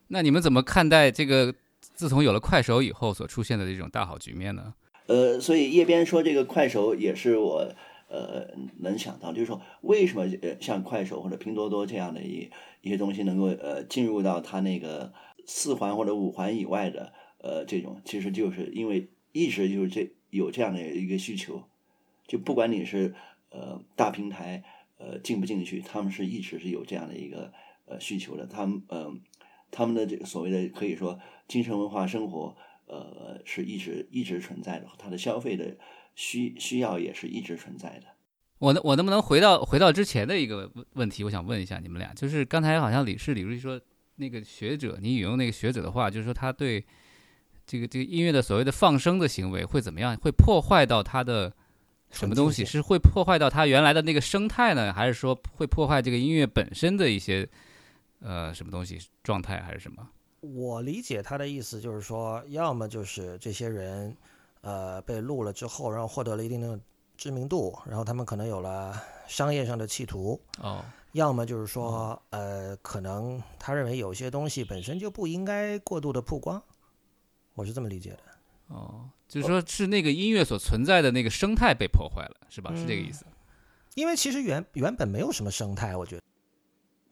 [0.07, 4.73] 那你们怎么看待这个自从有了快手以后所出现的这种大好局面呢？
[5.07, 7.71] 呃，所以叶边说这个快手也是我
[8.07, 8.47] 呃
[8.79, 12.49] 能想到，就是说为什么呃像快手或者拼多多这样的一
[12.81, 15.13] 一些东西能够呃进入到它那个
[15.45, 21.63] 四环或者五环以外的呃这种，其实就是因为一直就是这有这样的一个需求，
[22.27, 23.13] 就不管你是
[23.49, 24.63] 呃大平台
[24.97, 27.53] 呃进不进去，他们是一直是有这样的一个
[27.85, 29.11] 呃需求的，他们呃
[29.71, 32.55] 他们的这个所谓的可以说精神文化生活。
[32.87, 35.75] 呃，是一直一直存在的，它的消费的
[36.13, 38.05] 需需要也是一直存在的。
[38.59, 41.23] 我能我能不能回到回到之前的一个问问题？
[41.23, 43.81] 我想问一下你们俩，就是刚才好像李是李如说
[44.17, 46.85] 那个学者，你引用那个学者的话，就是说他对
[47.65, 50.15] 这个这个音乐的所谓的放生的行为会怎么样？
[50.17, 51.51] 会破坏到他的
[52.11, 52.63] 什么东西？
[52.63, 57.49] 是会破坏到他原来的那个生态呢，还是说会破坏这个音乐本身的一些
[58.21, 60.07] 呃什么东西状态，还是什么？
[60.41, 64.15] 我理解他的意思就是说，要么就是这些人，
[64.61, 66.79] 呃，被录了之后，然后获得了一定的
[67.17, 68.95] 知名度，然后他们可能有了
[69.27, 76.61] 商业上的企图；哦，要么就是说，呃，可能他认为有些东西本身就不应该过度的曝光。
[77.55, 78.19] 我是这么理解的。
[78.67, 82.71] 哦，就是说是那个音乐所存在的那个生态被破坏了，是吧？
[82.75, 83.25] 是这个意思。
[83.95, 86.21] 因为其实原原本没有什么生态，我觉得。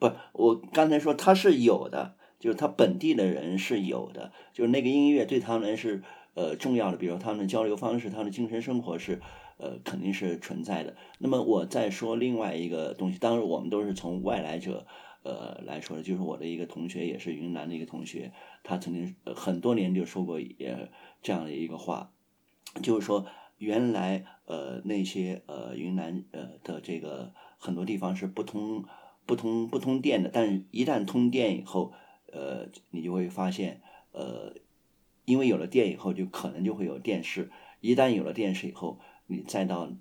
[0.09, 9.21] 不，我刚才说他是有的，就是他本地的人是有的，就是那个音乐对他们是呃重要的，比如他们的交流方式，他们的精神生活是
[9.57, 10.97] 呃肯定是存在的。
[11.19, 14.85] 那么我再说另外一个东西，当然我们都是从外来者
[15.23, 20.89] 呃来说的，就是我的一个同学，也是云南的一个同学，他曾经、呃、很多年就说过呃
[21.21, 22.11] 这样的一个话，
[22.81, 23.25] 就是说
[23.57, 28.83] 原来呃那些呃云南呃的这个很多地方是不通
[29.25, 31.93] 不通不通电的，但是一旦通电以后，
[32.31, 34.53] 呃，你就会发现，呃，
[35.25, 37.51] 因为有了电以后，就可能就会有电视。
[37.79, 39.91] 一旦有了电视以后，你再到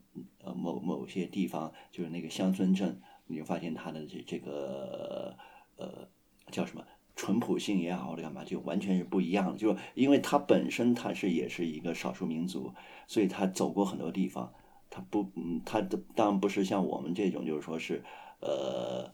[0.43, 5.37] 呃某某些地方，就是那个乡村镇，你就发现它的这这个
[5.77, 6.09] 呃
[6.51, 6.85] 叫什么
[7.17, 9.59] 淳朴性也好，或者干嘛，就完全是不一样的。
[9.59, 12.73] 就因为它本身它是也是一个少数民族，
[13.07, 14.53] 所以他走过很多地方，
[14.91, 18.05] 他不嗯，他的当然不是像我们这种，就是说是
[18.43, 19.11] 呃，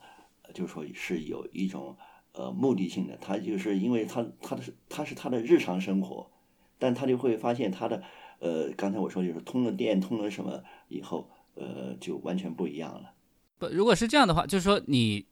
[0.53, 1.97] 就是说是有一种
[2.33, 6.29] 呃目的性的，他就是因为他他的他是他的日常生活，
[6.79, 8.03] 但他就会发现他的
[8.41, 13.13] 呃，刚才我说就是通了电，通了什么以后，呃，就完全不一样了。
[13.59, 15.27] 不，如果是这样的话，就是说你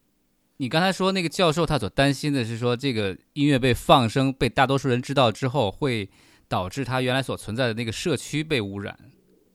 [0.58, 6.08] 你刚才说那个教授他所担心的是说，这个音乐被放生，被大多数人知道之后，会
[6.48, 8.98] 导致他原来所存在的那个社区被污染，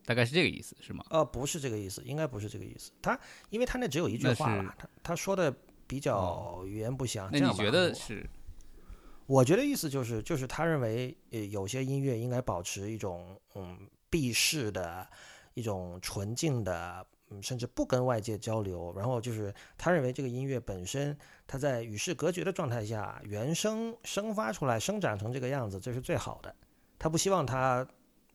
[0.06, 1.04] 大概是这个意思，是吗？
[1.10, 2.92] 呃，不是这个意思，应该不是这个意思。
[3.02, 5.54] 他因为他那只有一句话了，他他说的
[5.88, 7.30] 比较语言不详。
[7.32, 8.28] 那你觉得是？
[9.28, 13.78] 我觉得意思就是，就是他认为，呃，有些音乐应该保持一种嗯
[14.10, 15.08] 避世的
[15.54, 18.94] 一种纯净的，嗯，甚至不跟外界交流。
[18.94, 26.54] 然后就是他认为这个音乐本身，它在与世隔绝的状态下，原生生发出来，生长成这个样子，这是最好的。
[27.00, 27.88] 他不希望它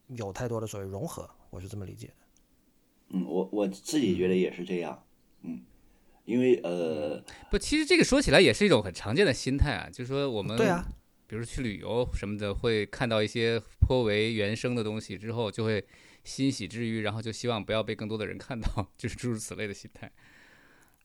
[0.06, 2.14] 有太多的所谓融合，我是这么理解的。
[3.08, 5.06] 嗯，我我自己觉得也是这样，
[5.42, 5.62] 嗯，
[6.26, 10.86] 因为呃，不，其实这个说起来也是一种很常见的心态啊，就是说我们对啊，
[11.26, 15.82] 比如去旅游什么的，会看到一些颇为原生的东西之后，就会
[16.24, 20.12] 欣喜之余，然后就希望不要被更多的人看到，就是诸如此类的心态。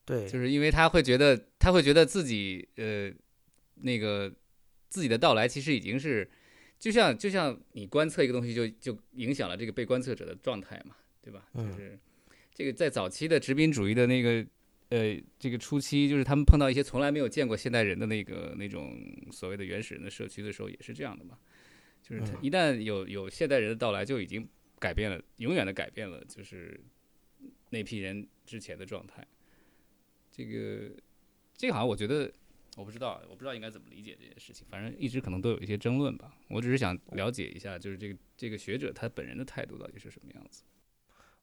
[0.04, 3.10] 对，就是因为他会觉得，他会觉得自己呃，
[3.76, 4.30] 那个
[4.90, 6.30] 自己的到来其实已经是，
[6.82, 11.48] 就像就像你观测一个东西就，就影响了这个被观测者的状态嘛，对吧？
[11.54, 12.00] 嗯就是
[12.56, 14.44] 这个在早期的殖民主义的那个
[14.90, 19.00] 呃这个初期，就是他们碰到一些从来没有见过现代人的那个那种
[19.32, 21.38] 所谓的原始人的社区的时候，也是这样的嘛。
[22.02, 26.82] 就是一旦有有现代人的到来，就已经改变了，永远的改变了，就是
[27.70, 29.24] 那批人之前的状态。
[30.32, 30.90] 这个
[31.56, 32.34] 这个好像我觉得
[32.82, 34.66] 我不知道，我不知道应该怎么理解这件事情。
[34.68, 36.36] 反正一直可能都有一些争论吧。
[36.50, 40.64] 我只是想了解一下，就是这个这个学者他本人的态度到底是什么样子。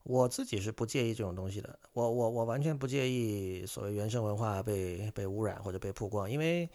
[0.02, 6.68] 我自己是不介意这种东西的，我我我完全不介意所谓原生文化被被污染或者被曝光，因为，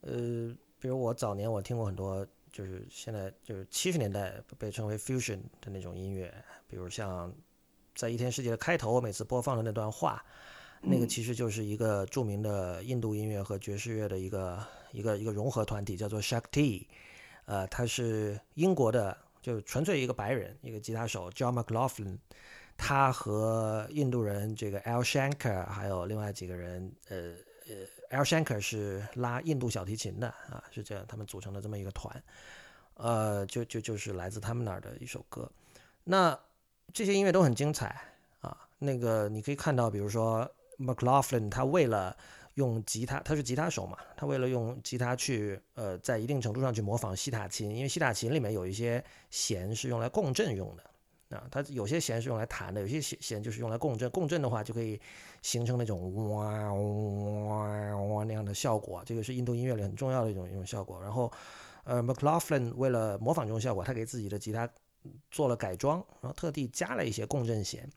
[0.00, 6.32] 呃，比如我早年我听过很多，就是现在就是七十年代被称为 fusion 的那种音乐，
[6.68, 7.34] 比如像
[7.94, 10.24] 在《一天世界》的开头，我每次播放的那段话，
[10.86, 11.08] 那个嗯。
[11.08, 16.86] 其实就是一个著名的印度音乐和爵士乐的一个一个一个融合团体，叫做 Shakti，
[17.46, 22.18] 呃，他是英国的，就纯粹一个白人，一个吉他手 John McLaughlin，
[22.76, 27.34] 他和印度人这个 Al Shankar 还有另外几个人，呃
[27.68, 32.22] 呃，Al Shankar 是拉印度小提琴的啊，是这样，他们组成的这么一个团，
[32.94, 35.50] 呃，就就就是来自他们那儿的一首歌。
[36.04, 36.38] 那
[36.92, 38.00] 这些音乐都很精彩
[38.40, 42.16] 啊，那个你可以看到，比如说 McLaughlin，他为了
[42.54, 50.84] 用吉他，他是吉他手嘛，他为了用吉他去呃，在一定程度上去模仿西塔琴，因为西塔琴里面有一些弦是用来共振用的。
[51.30, 54.08] 啊，它有些弦是用来弹的，有些弦弦就是用来共振。
[54.10, 55.00] 共振的话，就可以
[55.42, 59.02] 形成那种哇哇哇那样的效果。
[59.04, 61.02] 这个是印度音乐里很重要的一种一种效果。
[61.02, 61.32] 然后，
[61.82, 64.68] 呃，McLaughlin 为了模仿这种效果，他给自己的吉他
[65.30, 67.90] 做了改装，然后特地加了一些共振弦。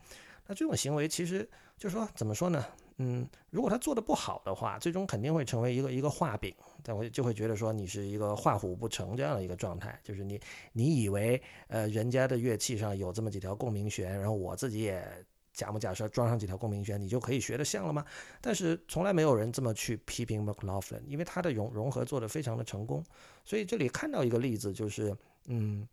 [0.48, 2.66] 那这种行为其实就是说，怎么说呢？
[3.00, 10.41] 嗯，如果他做的不好的话，最终肯定会成为一个一个画饼，但我就会觉得说你是一个画虎不成这样的一个状态，就是你
[10.74, 15.08] 你以为呃人家的乐器上有这么几条共鸣弦，然后我自己也
[15.54, 18.04] 假模假式装上几条共鸣弦，你就可以学得像了吗？
[18.41, 23.04] 但是从来没有人这么去批评 McLaughlin，因为他的融融合做得非常的成功，
[23.45, 25.88] 所以这里看到一个例子就是，嗯，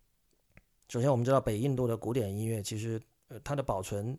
[0.87, 4.17] 首先我们知道北印度的古典音乐其实呃它的保存。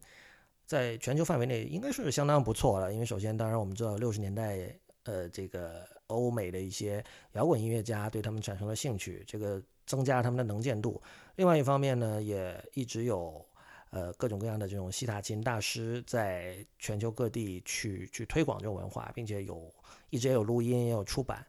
[0.67, 7.03] 在全球范围内应该是相当不错了，因为首先，当然我们知道六十年代，呃，这个欧美的一些
[7.33, 11.01] 摇滚音乐家对他们产生了兴趣，这个增加他们的能见度。
[11.37, 13.47] 另外一方面呢，也一直有
[13.91, 19.73] 呃各种各样的这种西塔琴大师在全球各地去去推广这种文化，并且有
[20.11, 21.47] 一直也有录音，也有出版。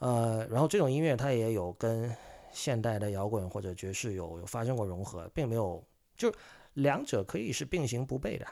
[0.00, 2.14] 呃，然后这种音乐它也有跟
[2.52, 5.82] 现代的摇滚或者爵士有有发生过融合，并没有
[6.14, 6.30] 就。
[6.74, 8.46] 两者可以是并行不悖的。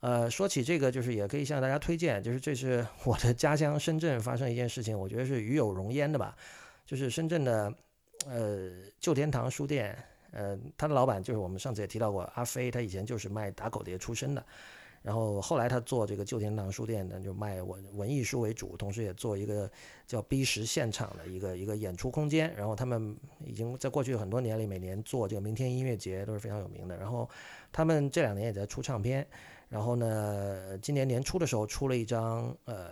[0.00, 6.36] 呃，说起这个，就是也可以向大家推荐，就是这是 我的家乡深圳发生一件事情，我觉得是与有荣焉的吧。
[6.86, 7.74] 就是深圳的
[8.26, 9.96] 呃旧天堂书店，
[10.30, 14.46] 呃，他的老板就是我们上次也提到过阿飞，他以前就是卖打狗碟出身的，
[15.00, 19.70] 然后后来他做这个旧天堂书店呢，就卖文文艺书为主，同时也做一个
[20.06, 22.52] 叫 B 十现场的一个一个演出空间。
[22.54, 26.96] 然后他们已经在过去很多年里，每年做这个明天音乐节都是非常有名的。
[26.96, 27.28] 然后
[27.70, 29.26] 他们这两年也在出唱片。
[29.68, 32.90] 然后呢，今年年初的时候出了一张呃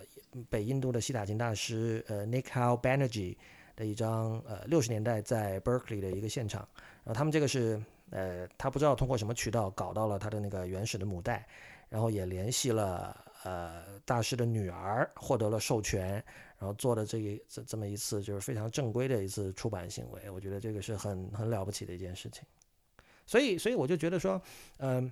[0.48, 3.36] 北印度的西塔琴大师呃 Nikhil Banerjee
[3.74, 6.68] 的一张呃六十年代在 Berkeley 的一个现场。
[7.02, 11.46] 然后他们这个是呃他不知道通过什么渠道搞到了他的那个原始的母带。
[11.88, 16.14] 然后也联系了呃大师的女儿，获得了授权，
[16.58, 22.42] 然后做的这一这这么一次就是非常正规的一次出版行为，我觉得这个是很很了不起的一件事情。
[23.26, 24.40] 所以所以我就觉得说，
[24.78, 25.10] 嗯、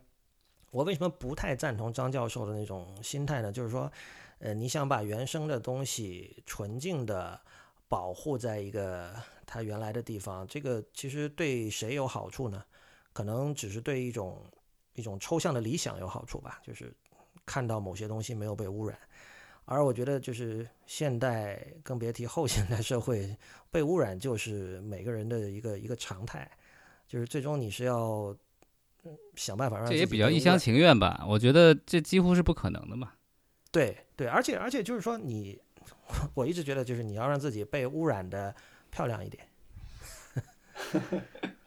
[0.71, 3.53] 我为什么不太赞同张教授的那种心态呢？
[3.53, 3.91] 就是说，
[4.39, 7.41] 呃，你想把原生的东西纯净的
[7.89, 9.15] 保护在一个
[9.47, 12.65] 它原来的地方，这个其实对谁有好处呢？
[13.13, 14.45] 可能只是对一种
[14.95, 16.93] 一种抽象的理想有好处吧，就是
[17.45, 18.99] 看到某些东西没有被污染。
[19.67, 23.35] 而我觉得，就是现代，更别提后现代社会，
[23.71, 26.51] 被污染就是每个人的一个一个常态，
[27.09, 28.37] 就是最终你是要
[29.37, 31.25] 想办法让这也比较一厢情愿吧？
[31.27, 33.13] 我觉得这几乎是不可能的嘛。
[33.71, 35.59] 对对，而且而且就是说，你
[36.35, 38.55] 我一直觉得，就是你要让自己被污染的
[38.91, 39.49] 漂亮一点。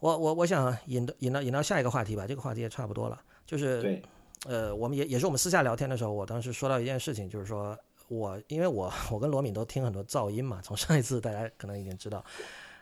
[0.00, 4.02] 对我我我想引到引到引到下一个话题吧，这个话题也差不多了，就是对，
[4.46, 7.78] 呃，我们也也是我们私下聊天的时候，我当时说到一件事情，就是说
[8.08, 12.24] 我因为我我跟罗敏都听很多噪音嘛，从上一次大家可能已经知道，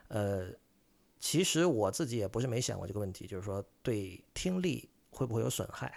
[0.08, 0.46] 呃，
[1.18, 5.92] 其实我自己也不是没想过这个问题，就是说对听力会不会有损害。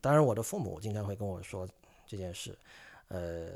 [0.00, 1.68] 当然，我的父母经常会跟我说
[2.06, 2.58] 这件事，
[3.08, 3.50] 呃，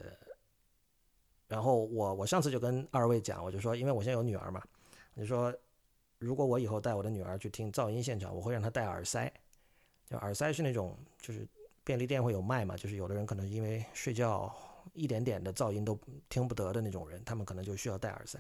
[1.49, 4.63] 然后我我上次就跟二位讲，我就说，因为我现在有女儿嘛，
[5.15, 5.53] 我就说，
[6.19, 9.33] 如果我以后带我的女儿去听噪音现场，我会让她戴耳塞，
[10.09, 11.47] 就耳塞是那种就是
[11.85, 14.55] 便利店会有卖嘛，就是有的人可能因为睡觉
[14.93, 15.99] 一点点的噪音都
[16.29, 18.39] 听不得的那种人，他们可能就需要戴耳塞。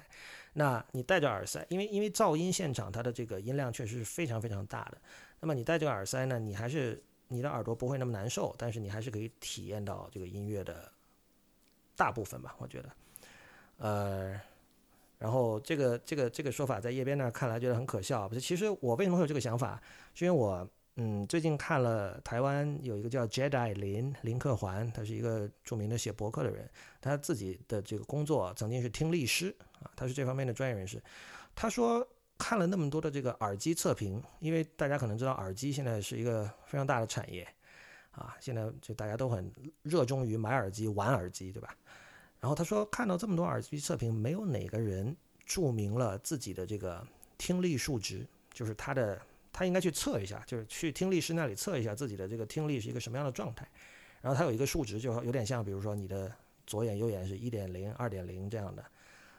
[0.52, 4.98] 那你戴着耳塞，因为因为噪音现场它的这个音量确实是非常非常大的，
[5.40, 7.02] 那么你戴这个耳塞呢，你还是。
[7.28, 10.88] 你的耳朵不会那么难受，但是你还是可以体验到这个音乐的
[11.96, 12.54] 大部分吧？
[12.58, 12.88] 我觉得，
[13.78, 14.40] 呃，
[15.18, 18.28] 然后这个这个这个说法在叶边那看来觉得很可笑。
[18.28, 19.80] 不是，其实我为什么会有这个想法？
[20.14, 26.68] 是因为我嗯最近看了台湾有一个叫 Jedi 林林克环，他是一个著名的写博客的人，
[27.00, 31.02] 他自己的这个工作曾经是听力师啊，他是这方面的专业人士。
[31.54, 32.06] 他说。
[32.38, 37.48] 看了那么多的这个耳机测评，因为大家可能知道耳机现在是一个非常大的产业，
[38.10, 39.50] 啊，现在就大家都很
[39.80, 41.74] 热衷于买耳机、玩耳机，对吧？
[42.46, 47.04] 然后他说看到这么多耳机测评，没有哪个人注明了自己的这个
[47.36, 49.20] 听力数值，就是他的
[49.52, 53.66] 他应该去测一下，就是去听力师那里测一下自己的这个听力是一个什么样的状态。
[54.20, 56.32] 然后他有一个数值，就有点像，比如说你的
[56.68, 58.84] 左眼、右眼是一点零、二点零这样的。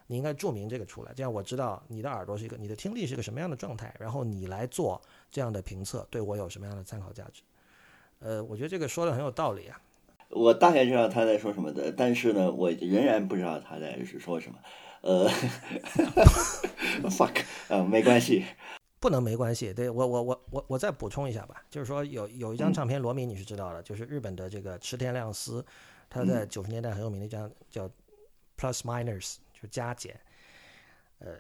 [0.08, 5.02] 你应该注明这个出来，这样我知道你的耳朵是一个，你的听力是一个什么样的状态，然后你来做
[5.32, 7.42] 这样的评测，对我有什么样的参考价值？
[8.20, 9.82] 呃，我觉得这个说的很有道理啊。
[10.30, 14.58] 我大概知道他在说什么的，但是呢，我仍然不知道他在是说什么。
[15.02, 15.30] 呃，
[17.10, 18.46] fuck，呃，没关系，
[19.00, 19.74] 不能没关系。
[19.74, 25.66] 对我，我，我，我，我再补充一下吧，就是说有有一张唱片，罗敏你是知道的，就是日本的这个池田亮司，
[26.10, 27.90] 他在九十年代很有名的一张叫
[28.58, 29.38] Plus Minus。
[29.60, 30.16] 就加减，
[31.18, 31.32] 呃，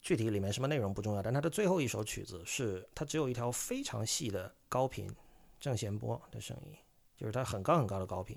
[0.00, 5.06] 具体里面什么内容不重要，但他的最后一首曲子是它只有一条非常细的高频
[5.60, 6.72] 正弦波的声音，
[7.20, 8.34] 就是它很高很高的高频。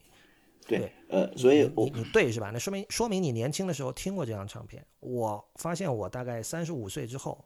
[0.68, 2.50] 对，呃，所以你你对是吧？
[2.52, 4.86] 那说明说明你年轻的时候听过这张唱片。
[5.00, 7.44] 我发现我大概三十五岁之后，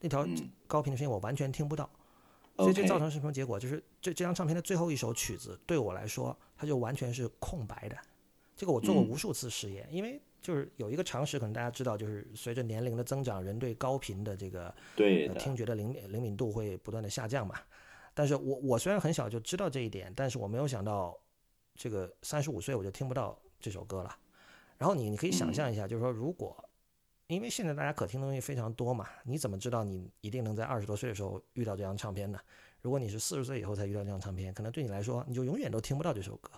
[0.00, 0.28] 那条
[0.66, 1.88] 高频的声音我完全听不到，
[2.58, 3.58] 所以这造成什么结果？
[3.58, 7.96] 就是这这张唱片的最后一首曲子对我来说，它就完全是空白的。
[8.54, 10.20] 这个我做过无数次实验，因为。
[10.42, 17.56] 就是有一个常识，可能大家知道，就是随着年龄的增长，人对高频的这个对听觉的灵敏灵敏度会不断的下降嘛。
[18.16, 21.14] 但是我我虽然很小就知道这一点，但是我没有想到，
[21.74, 24.16] 这个三十五岁我就听不到这首歌了。
[24.78, 26.56] 然后你你可以想象一下，就是说如果，
[27.26, 32.38] 因为现在大家可听的东西非常多嘛，你怎么知道你一定能在二十多岁的时候遇到这张唱片呢？
[32.80, 36.50] 如果你是四十岁以后才遇到这张唱片，可能对你来说，你就永远都听不到这首歌。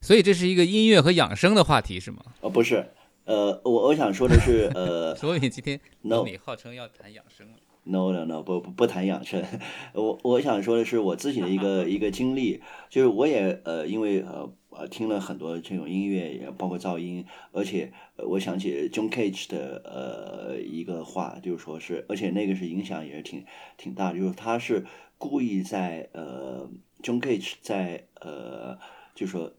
[0.00, 2.24] 所以这是一个音乐和养生的话题是吗？
[2.40, 2.84] 哦，不是，
[3.24, 7.46] 呃，我我想说的是，呃， 所以今天 no，你号称要谈养生
[7.84, 9.42] ，no no no，不不不谈养生，
[9.94, 12.60] 我我想说的是我自己的一个一个经历，
[12.90, 23.44] 就是我也呃因为呃呃听了很多这种音乐，也包括噪音，而且我想起 John Cage 的呃一个话，就是说是，而且那个是影响也是挺
[23.76, 24.84] 挺大的，就是他是
[25.18, 26.70] 故意在呃
[27.02, 28.78] John Cage 在呃
[29.14, 29.52] 就说。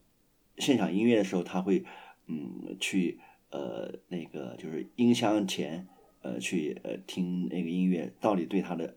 [0.58, 1.84] 现场音乐的时候，他会，
[2.28, 3.20] 嗯，去
[3.50, 5.86] 呃那个就是音箱前，
[6.26, 8.96] 呃去呃听那个音乐，到底对他的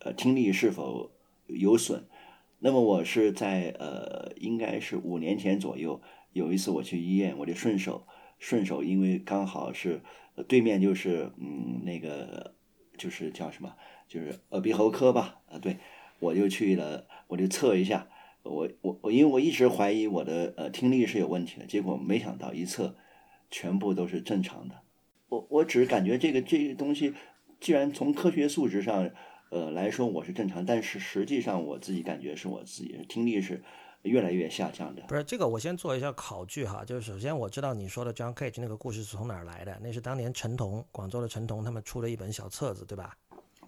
[0.00, 1.12] 呃听力是否
[1.46, 2.02] 有损？
[2.58, 6.00] 那么我是在呃应该是五年前左右，
[6.32, 8.06] 有一次我去医院，我就顺手
[8.38, 10.00] 顺手，因为刚好是
[10.48, 12.54] 对面就是嗯那个
[12.98, 13.76] 就是叫什么，
[14.08, 15.76] 就是耳鼻喉科吧，啊对，
[16.18, 18.08] 我就去了，我就测一下。
[18.42, 22.94] 我我我，因为我一直怀疑我的呃听力是有问题的，结果没想到一测，
[23.50, 24.83] 全部都是正常的。
[25.34, 27.12] 我我只是感觉这个这个东西，
[27.60, 29.10] 既然从科学素质上
[29.50, 33.62] 呃来说我是正常，但是实际上我自己感觉是我自己听力是
[34.02, 35.02] 越来越下降的。
[35.08, 36.84] 不是这个，我先做一下考据哈。
[36.84, 43.16] 就是首先我知道你说的 John Cage 那个故事是从哪儿来的，那是当年陈彤，广州的陈彤他们出了一本小册子，对吧？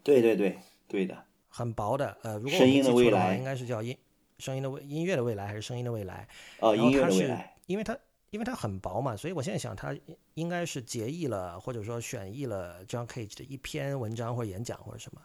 [0.05, 0.57] 对对对
[0.87, 1.17] 对的，
[1.49, 3.97] 很薄的，呃，如果我声音的没记错的话，未来应该是叫音
[4.39, 6.29] 声音的未音乐的未来还是声音的未来？
[6.61, 7.99] 哦，音乐的未来，因为它
[8.31, 9.97] 因为它很薄嘛，所以我现在想它
[10.35, 15.21] 应该是结义了或者说选译了 John Cage 的一篇文章或者演讲或者什么。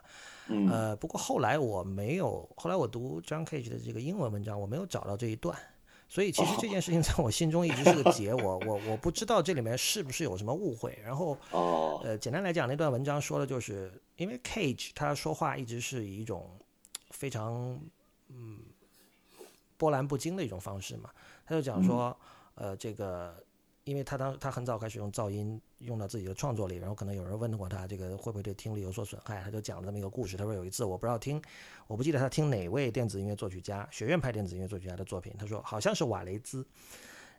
[0.48, 5.58] 嗯，呃，不过后来我没有，后来我读 John Cage 的这个英文文章，我没有找到这一段，
[6.10, 11.00] 所以其实这件事情在我心中一直是个结，我我我不知道这里面是不是有什么误会。
[11.04, 16.50] 然后哦，呃，简单来讲，那段文章说的就是，因为 Cage 他说话一直是以一种
[17.12, 17.80] 非常
[18.30, 18.60] 嗯
[19.78, 21.10] 波澜不惊的一种方式嘛，
[21.46, 22.18] 他就讲说，
[22.56, 23.44] 呃，这个。
[23.84, 30.38] 因为他当他很早开始用噪音用到自己的创作里，然后可能有人问过他这个会不会对听力有所损害，他就讲了这么一个故事。
[30.38, 31.42] 他说有一次我不知道听，
[31.88, 36.64] 我不记得他听哪位电子音乐作曲家，学院派电子音乐作曲家的作品，他说好像是瓦雷兹，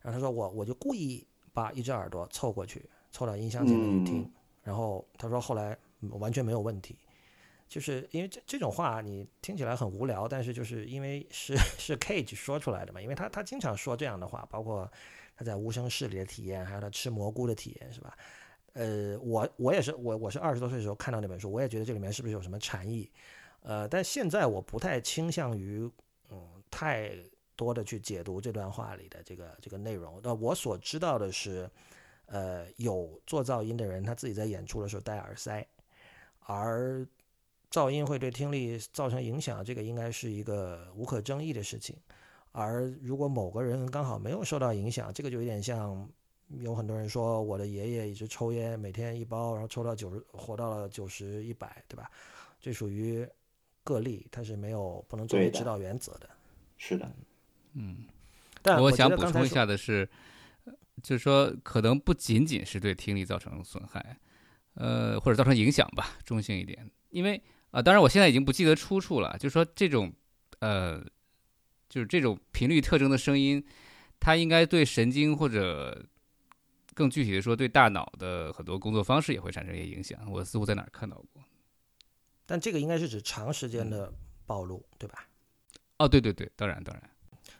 [0.03, 4.31] 然后他说我我就故意把一只耳朵凑过去，凑到音箱前面去听，嗯
[4.65, 6.99] 然后他说后来嗯完全没有问题，
[7.73, 14.87] 就是因为这这种话你听起来很无聊，但是就是因为是 是 Cage 说出来的嘛，因为他他经常说这样的话，包括
[15.35, 18.14] 他在无声室里的体验，还有他吃蘑菇的体验，是吧？
[18.75, 23.11] 呃，我我也是我我是二十多岁的时候看到那本书，我也觉得这里面是不是有什么禅意？
[23.62, 25.91] 呃，但现在我不太倾向于
[26.31, 27.11] 嗯太
[27.57, 30.20] 多的去解读这段话里的这个这个内容。
[30.23, 31.70] 那我所知道的是，
[32.27, 35.66] 呃，有做噪音的人他自己在演出的时候戴耳塞，
[36.41, 37.07] 而
[37.73, 41.97] 噪音会对听力造成影响，这个应该是一个无可争议的事情。
[42.53, 46.07] 而如果某个人刚好没有受到影响，这个就有点像
[46.61, 52.11] 有很多人说我的爷爷一直抽烟，每天一包，然后抽到九十，活到了九十一百，对吧？
[52.61, 53.27] 这属于
[53.83, 56.29] 个例，它是没有不能作为指导原则的。
[56.77, 57.11] 是的，
[57.73, 58.05] 嗯，
[58.61, 60.07] 但觉我想补充一下的是，
[60.64, 64.18] 呃就是说可能不仅仅是对听力造成损害，
[64.75, 66.91] 呃，或者造成影响吧，中性一点。
[67.09, 67.43] 因为
[67.73, 70.12] 啊、当然我现在已经不记得出处了，就是说这种
[70.61, 71.03] 呃，
[71.89, 73.64] 就是这种频率特征的声音，
[74.20, 76.07] 它应该对神经或者
[76.95, 80.20] 更具体的说，对大脑的很多工作方式也会产生一些影响。
[80.31, 81.43] 我似乎在哪儿看到过。
[82.45, 84.12] 但这个应该是指长时间的
[84.47, 85.27] 暴露，对吧？
[85.99, 87.11] 哦，对对对，当然当然，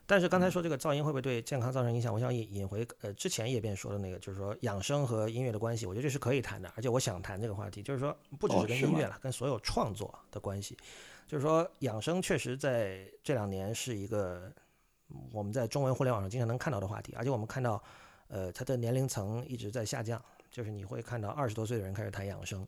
[0.07, 2.13] 但是刚才说这个噪音会不会对健康造成影响？
[2.13, 10.77] 我想引引回呃之前叶辩说的那个，就是说养生和音乐的关系，我觉得这是可以谈的，而且我想谈这个话题，就是说不只是跟音乐了，跟所有创作的关系，
[11.27, 14.53] 就是说养生确实在这两年是一个
[15.09, 17.83] 嗯我们在中文互联网上经常能看到的话题，而且我们看到
[18.29, 22.67] 呃它的年龄层一直在下降，就是你会看到二十多岁的人开始谈养生，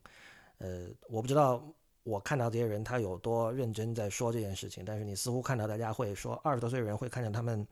[0.59, 1.63] 呃，我不知道
[2.05, 7.67] 我看到这些人他有多认真在说这件事情，但是你似乎看到大家会说二十多岁的人会看见他们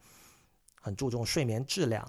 [0.80, 2.03] 很注重睡眠质量，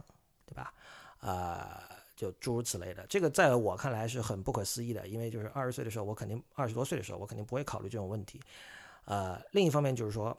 [0.46, 0.74] 对吧？
[1.20, 1.84] 啊、
[2.16, 8.42] 就诸如此类的，这个在我看来是很不可思议的，因为就是二十岁的时候，我肯定二十多岁的时候，我肯定不会考虑这种问题。
[9.06, 10.38] 呃，另一方面就是说，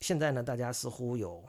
[0.00, 1.44] 现在呢，大家似乎有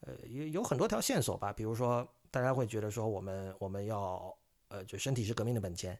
[0.00, 4.34] 呃有有很多条线索吧，比如说大家会觉得说我们我们要
[4.68, 5.98] 呃就身体是革命的本钱，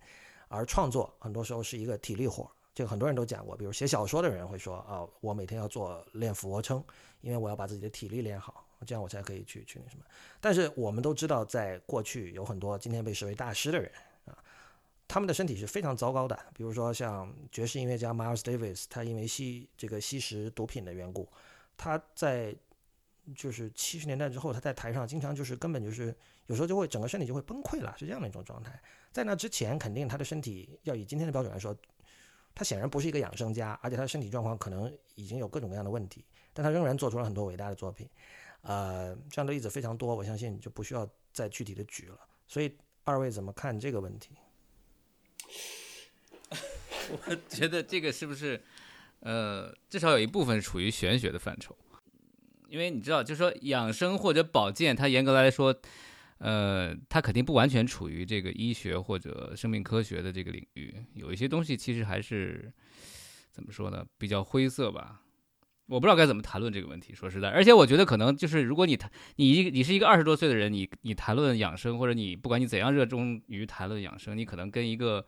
[0.49, 2.51] 而创作很多时候是一个体力活。
[2.75, 6.83] 这个很多人都讲过，比如写小说的人会说啊，我每天要做练俯卧撑，
[7.21, 10.05] 因为我要把自己的体力练好，这样我才可以去去那什么。
[10.41, 13.89] 但是我们都知道，在过去有很多今天被视为大师的人
[14.25, 14.37] 啊，
[15.07, 16.37] 他们的身体是非常糟糕的。
[16.53, 21.29] 比如说像爵士音乐家 Miles Davis，他因为吸这个吸食毒品的缘故，
[21.77, 22.53] 他在
[23.37, 26.13] 就是七十年代之后，他在台上经常就是根本就是
[26.47, 28.83] 有时候就会整个身体就会崩溃了，是这样的一种状态。
[29.13, 31.75] 在那之前，肯定他的身体要以今天的标准来说，
[32.55, 38.09] 他显然不是一个养生家，而且他的身体状况可能已经有各种各样的问题，但他仍然做出了很多伟大的作品。
[38.63, 42.19] 呃，这样的例子非常多，我相信就不需要再具体的举了。
[42.47, 42.75] 所以
[43.05, 44.31] 二位怎么看这个问题？
[47.11, 48.63] 我觉得这个是不是，
[49.21, 51.77] 呃，至少有一部分处于玄学的范畴，
[52.69, 55.75] 因为你知道，就是说养生或者保健，它严格来说，
[56.39, 62.73] 呃，它肯定不完全处于这个医学或者生命科学的这个领域，有一些东西其实还是
[63.51, 65.21] 怎么说呢，比较灰色吧。
[65.87, 75.27] 我不知道该怎么谈论这个问题，说实在，而且我觉得可能就是，如果你谈你一你是一个二十多岁的人，你你谈论养生，或者你不管你怎样热衷于谈论养生，你可能跟一个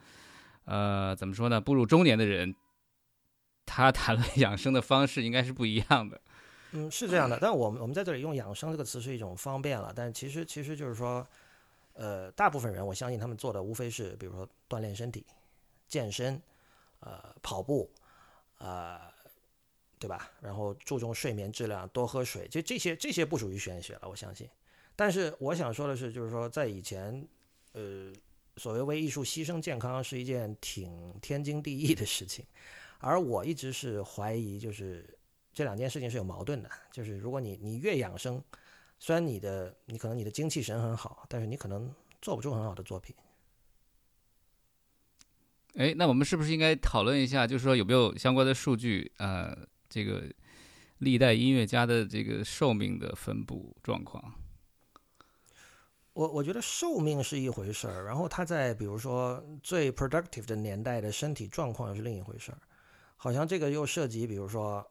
[0.65, 1.61] 呃，怎么说呢？
[1.61, 2.55] 步入中年的人，
[3.67, 6.23] 他谈论 养生的方式应该是不一样的。
[6.73, 11.27] 嗯，是这样的，但我们我们在这里用“养生”这个词是一种方便了，但其实其实就是说，
[11.95, 15.25] 呃，大部分人我相信他们做的无非是，比如说锻炼身体、
[15.89, 16.41] 健身，
[17.01, 17.91] 呃，跑步，
[18.59, 19.01] 呃，
[19.99, 20.31] 对吧？
[20.41, 24.49] 然后注重睡眠质量，多喝水，就这些这些不属于玄学了，我相信。
[24.95, 27.27] 但是我想说的是，就是说在以前，
[27.73, 28.13] 呃，
[28.57, 32.45] 所谓为艺术牺牲健康是一件挺天经地义的事情，
[32.99, 35.07] 而我一直是怀疑，就是
[35.57, 36.69] 这两件事情是有矛盾的。
[36.93, 38.45] 就是如果你你越养生，
[38.99, 41.91] 虽然你的你可能你的精气神很好，但是你可能
[42.21, 43.17] 做不出很好的作品。
[45.77, 49.11] 哎，那我们是不是应该讨论一下，就是说有没有相关的数据？
[49.17, 49.57] 呃，
[49.89, 50.31] 这个
[50.99, 54.35] 历代音乐家的这个寿命的分布状况？
[56.13, 62.59] 我我觉得寿命是一回事儿，然后他在比如说最 productive 的年代的身体状况又是另一回事儿。
[63.17, 64.87] 好像这个又涉及，比如说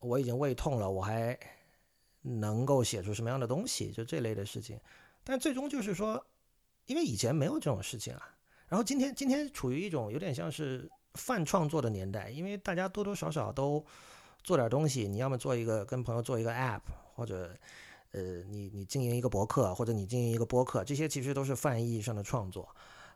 [0.00, 1.38] 我已经胃痛了，我还
[2.22, 4.78] 能够写出什么样的东西，就这类的事情。
[5.24, 6.24] 但最终就是说，
[6.86, 8.22] 因为以前没有这种事情啊。
[8.68, 13.84] 然后今天今天处于一种有点像是泛创作的年代，因为大家多多少少都
[14.42, 15.06] 做点东西。
[15.06, 16.80] 你要么做一个跟朋友做一个 app，
[17.14, 17.56] 或者
[18.10, 22.68] 呃你你经营一个博客，或者你经营一个播客，这些其实都是泛意义上的创作。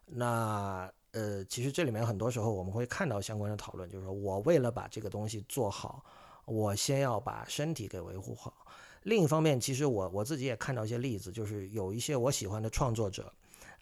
[0.06, 6.04] 那呃其实这里面很多时候我们会看到相关的讨论，就是说我为了把这个东西做好，
[6.44, 8.66] 我先要把身体给维护好。
[9.02, 13.32] 另一方面，其实我我自己也看到一些例子，就是有一些我喜欢的创作者，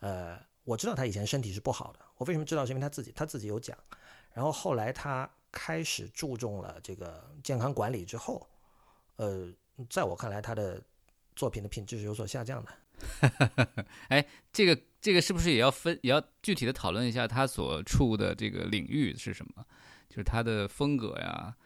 [0.00, 0.38] 呃。
[0.64, 2.66] 我知道他以前身体是不好的，我为什么知道？
[2.66, 3.74] 是因为他自己他自己有讲，
[4.34, 8.46] 然后后来他开始注重了这个健康管理之后，
[9.16, 9.50] 呃，
[9.88, 10.78] 在我看来，他的
[11.34, 13.86] 作品的品质是有所下降的。
[14.08, 19.64] 哎，这个这个是不是也要分也要具体的讨论一下他所处的这个领域是什么？
[20.10, 21.56] 就是他的风格呀，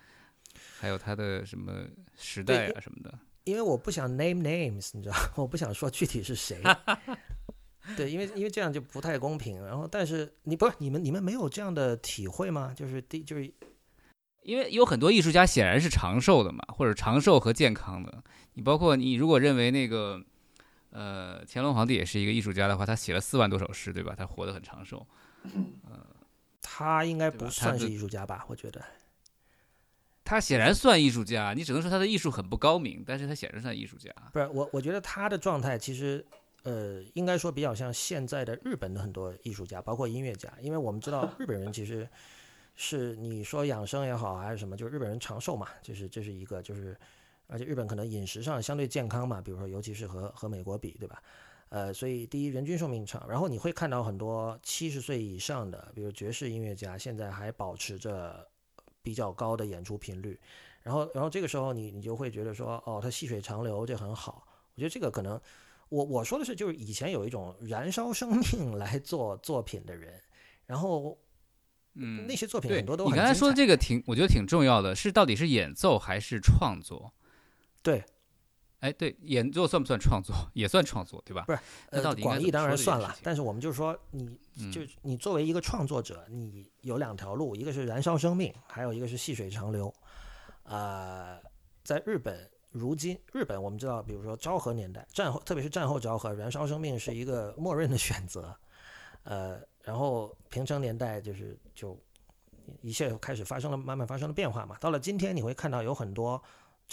[0.83, 1.87] 还有他的什么
[2.19, 3.17] 时代啊什么的？
[3.45, 6.61] 因为我不想 name names，你知道， 我不想说具体是谁。
[7.97, 9.65] 对，因为因为这样就不太公平。
[9.65, 12.75] 然后，但是你不是你们你们没有这样的体会吗？
[12.77, 13.55] 就是第就是，
[14.43, 18.25] 因为有很多艺术家显然是长寿的嘛，或者长寿和健康的。
[18.55, 20.21] 你包括你如果认为那个
[20.91, 24.17] 呃乾隆皇帝也是一个艺术家的话，他写了四万多首诗，对吧？
[24.19, 25.07] 他活得很长寿。
[25.45, 25.73] 嗯，
[26.61, 28.45] 他应该不算是艺术家吧？
[28.49, 28.85] 我觉得
[30.33, 31.53] 他显然算艺术家。
[31.55, 34.11] 你只能说他的艺术很不高明，但是他显然算艺术家。
[34.33, 36.25] 不是我，我觉得他的状态其实。
[36.65, 42.09] 呃，应该说比较像现在的日本的很多艺术家，包括音乐家，因为我们知道日本人其实
[42.77, 46.97] 是你说养生也好还是什么，就是日本人长寿嘛，就是这是一个，就是
[47.49, 51.21] 而且日本可能饮食上相对健康嘛，比如说尤其是和和美国比，对吧？
[51.71, 58.49] 呃，所以第一人均寿命长，然后你会看到很多七十岁以上的，比如爵士音乐家，现在还保持着
[59.03, 60.39] 比较高的演出频率，
[60.83, 65.41] 然后然后这个时候你你就会觉得说，哦，他细水长流，这很好，我觉得这个可能。
[65.89, 70.19] 我我说的是，就是以前有一种燃烧生命来做作品的人，
[70.65, 71.19] 然后，
[71.97, 77.13] 嗯，那些作品很多都你刚才说的这个挺，我觉得挺重要的，是到底是演奏还是创作？
[77.83, 78.03] 对，
[78.83, 80.35] 哎，对，演奏算不算创作？
[80.55, 81.45] 也算创作，对吧？
[81.47, 81.59] 不是，
[81.91, 84.39] 那到底广义当然算了，但是我们就是说，你
[84.73, 89.93] 就你作为一个创作者，你有两条路，一个是燃烧生命，还有一个是细水长流。
[90.65, 91.39] 啊，
[91.83, 92.51] 在日本。
[92.73, 98.57] 如今日本，我们知道，比如说昭和年代战后，特别是战后昭和，燃烧生命是一个默认的选择。
[99.25, 101.95] 呃，然后平成年代就是就
[102.81, 104.75] 一切开始发生了，慢慢发生了变化嘛。
[104.81, 106.43] 到了今天，你会看到有很多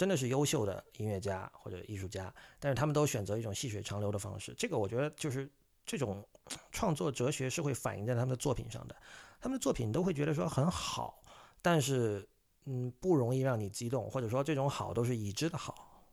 [0.00, 4.54] 真的是优秀的音乐家或者艺术家，但是他们都选择一种细水长流的方式。
[4.56, 5.46] 这个我觉得就是
[5.84, 6.26] 这种
[6.72, 8.96] 创作哲学是会反映在他们的作品上的。
[9.42, 11.22] 他们的作品都会觉得说很好，
[11.60, 12.26] 但是。
[12.66, 16.04] 嗯，不容易让你激动，或者说这种好都是已知的好。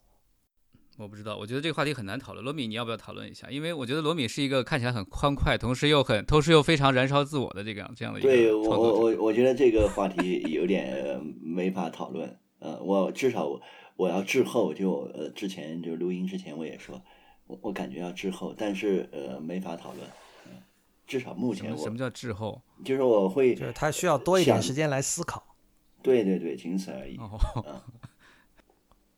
[0.97, 2.43] 我不知道，我觉得这个话题很难讨论。
[2.43, 3.49] 罗米，你要不要讨论一下？
[3.51, 12.39] 因为我觉得罗米是一个看起来很欢快，同时又很，同时又非常燃烧自我的这个这样的一个对我我我我觉得这个话题有点没法讨论。
[12.59, 13.59] 呃，我至少
[13.95, 17.01] 我要滞后，就呃之前就录音之前我也说，
[17.47, 20.07] 我我感觉要滞后，但是呃没法讨论。
[21.05, 22.61] 至少目前我什么叫滞后？
[22.83, 25.41] 就是我会，就是他需要多一点时间来思考。
[26.03, 27.17] 对对对，仅此而已。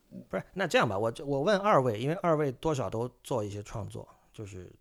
[0.30, 4.72] 不是，那这样吧，我我问二位，因为二位多少都做一些创作，就是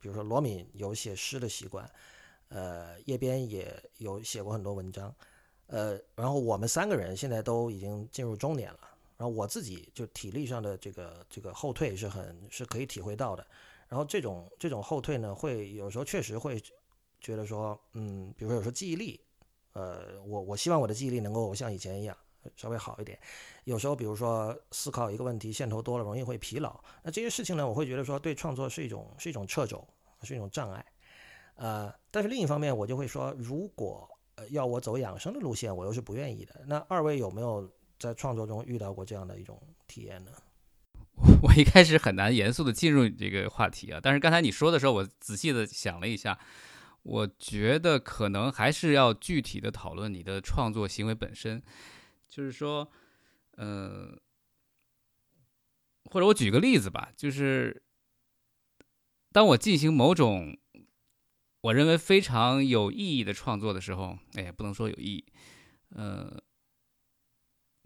[0.00, 1.86] 比如说罗敏有写诗的习惯，
[2.48, 5.14] 呃，叶边也有写过很多文章，
[5.66, 8.80] 呃，然后我们三个人现在都已经进入中年了，
[9.16, 13.46] 然后我自己就体力上的这个这个后退是很是可以体会到的，
[13.88, 16.62] 然后这种这种后退呢，会有时候确实会
[17.20, 19.20] 觉得说，嗯，比如说有时候记忆力。
[19.76, 22.16] 呃，我我希望我的记忆力能够像以前一样
[22.54, 23.18] 稍微好一点。
[23.64, 26.80] 有时候，比如说思考一个问题线头多了，容易会疲劳。
[27.02, 29.84] 那这些事情呢，我会觉得说对创作是一种是一种掣肘，
[30.22, 30.86] 是一种障碍。
[31.56, 36.64] 呃，但是另一方面，我就会说，如果呃要我走养生的路线，我又是不愿意的。
[36.66, 40.32] 那二位有没有在创作中遇到过这样的一种体验呢？
[41.42, 46.36] 我一开始很难严肃的进入这个话题啊，但是刚才你说的时候，我仔细的想了一下，
[47.04, 51.62] 我觉得可能还是要具体的讨论你的创作行为本身，
[52.28, 52.90] 就是说，
[53.52, 54.18] 呃，
[56.10, 57.84] 或者我举个例子吧，就是
[59.30, 60.58] 当我进行某种
[61.64, 65.24] 我认为非常有意义的创作的时候，哎，不能说有意义，
[65.96, 66.38] 呃。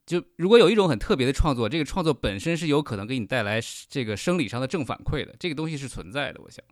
[0.04, 6.64] 就如果有一种很特别的创作，这个创作本身是有可能给你带来这个生理上的正反馈的，这个东西是存在的，我想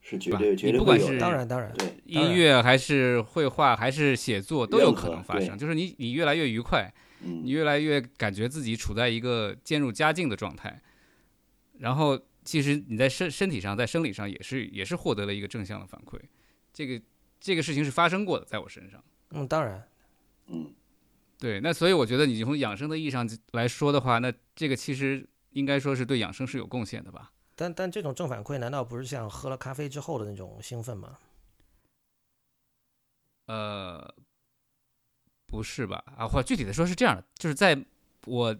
[0.00, 5.56] 是绝对绝对不管是当然当然对音乐还是绘画还是写作都有可能发生。
[5.56, 10.82] 就是你你越来越愉快，嗯你越来越感觉自己处在一个渐入佳境的状态，
[11.78, 16.20] 然后其实你在身身体上在生理上也是也是获得了一个正向的反馈，
[16.72, 17.02] 这个
[17.40, 19.02] 这个事情是发生过的，在我身上。
[19.30, 19.88] 嗯，当然，
[20.46, 20.72] 嗯
[21.38, 27.32] 对，那所以我觉得你从养生的意义上来说的话，那这个其实应该说是对养生是有贡献的吧？
[27.56, 31.18] 但但这种正反馈难道不是像喝了咖啡之后的那种兴奋吗？
[33.46, 34.14] 呃，
[35.46, 36.02] 不是吧？
[36.16, 37.84] 啊，或具体的说是这样的，就是在
[38.26, 38.56] 我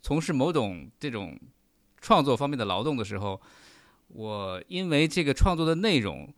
[0.00, 1.38] 从事某种这种
[2.00, 3.40] 创作方面的劳动的时候，
[4.08, 6.32] 我因为这个创作的内容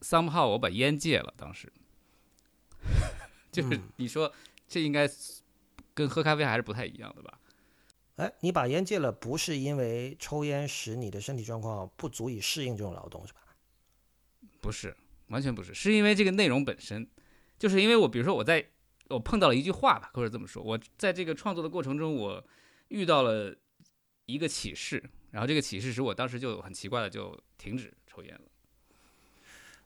[0.00, 1.72] ，somehow 我把烟戒了，当时。
[3.50, 4.30] 就是嗯你说
[4.66, 5.08] 这应该
[5.94, 7.38] 跟喝咖啡还是不太一样的吧？
[8.16, 13.40] 哎，你把烟戒了，不是因为抽烟使你的身体状况不足以适应这种劳动，是吧？
[14.60, 14.96] 不是，
[15.28, 17.08] 完全不是，是因为这个内容本身，
[17.58, 18.64] 就是因为我比如说我在
[19.08, 22.44] 我碰到了一句话吧，或者这么说，我在这个创作的过程中，我
[22.88, 23.56] 遇到了
[24.26, 28.42] 一个启示，然后这个启示使我当时就很奇怪的就停止抽烟了。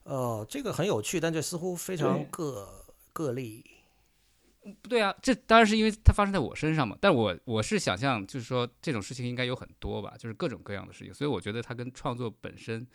[0.04, 3.64] 哦，这个很有趣，但这似乎非常对个个例。
[4.82, 6.96] 不对啊，这当然是因为它发生在我身上嘛。
[7.00, 11.12] 但我我是想象，就是说这种事情应该有很多吧，就是各种各样的事情。
[11.12, 12.86] 所以我觉得它跟创作本身，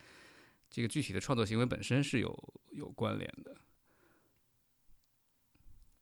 [0.70, 3.56] 这个具体的创作行为本身是有有关联的。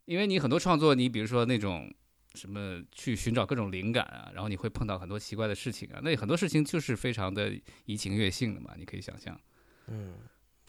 [0.05, 1.93] 因为你很多创作，你比如说那种
[2.35, 7.51] 什么去寻找各种灵感啊，然后你会碰到很多奇怪的事情啊，那很多事情就是非常的
[7.85, 9.39] 怡情悦性的嘛，你可以想象。
[9.87, 10.13] 嗯，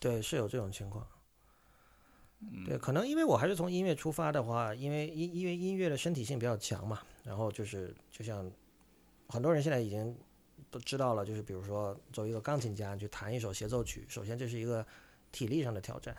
[0.00, 1.06] 对，是有这种情况。
[2.40, 8.50] 嗯对，可能因为我还是从音乐出发的话，因为音因为音乐的身体性比较强嘛，然后就是就像
[9.28, 10.16] 很多人现在已经
[10.68, 14.84] 都知道了，就是比如说作为一个钢琴家去弹一首协奏曲，首先这是一个
[15.30, 16.16] 体力上的挑战。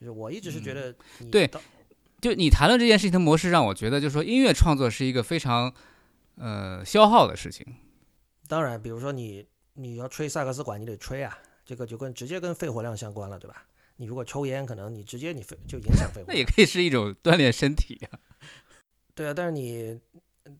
[0.00, 0.94] 就是我一直是觉得
[1.30, 1.60] 对到
[2.20, 5.72] 就你谈论这件事情的模式，让我觉得就是说音乐创作是一个非常
[6.36, 7.66] 呃消耗的事情。
[8.46, 13.64] 当然，比如说你你要吹萨克斯管，你得吹啊，这个就跟直接跟肺活量相关了，对吧？
[13.96, 16.26] 你如果抽烟，可能你直接你肺就影响肺活量。
[16.28, 18.18] 那也可以是一种锻炼身体啊。
[19.14, 20.00] 对啊，但是你，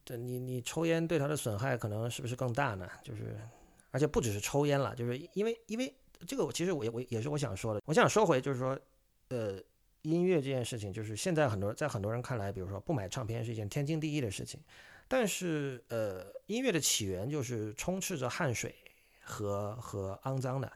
[0.04, 2.86] 对你你抽烟对它的损害可能是不是更大呢？
[3.02, 3.36] 就是，
[3.90, 5.92] 而且不只是抽烟了，就是因为因为
[6.26, 8.78] 这个，我其实我也我也是我想说的，我想说回就是说，
[9.30, 9.58] 呃，
[10.02, 14.60] 音乐这件事情，就是现在很多在很多人看来，比如说不买唱片是一件天经地义的事情，
[15.06, 18.74] 但是呃，音乐的起源就是充斥着汗水
[19.20, 20.72] 和和肮脏的，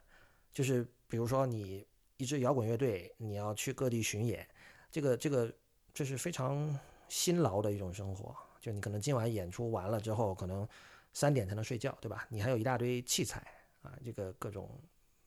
[0.52, 4.46] 就是比如说你一支摇滚乐队，你要去各地巡演，
[4.90, 5.52] 这个这个
[5.92, 8.36] 这是非常辛劳的一种生活。
[8.60, 10.66] 就你可能今晚演出完了之后，可能
[11.12, 12.26] 三点才能睡觉，对吧？
[12.30, 13.46] 你还有一大堆器材
[13.82, 14.70] 啊，这个各种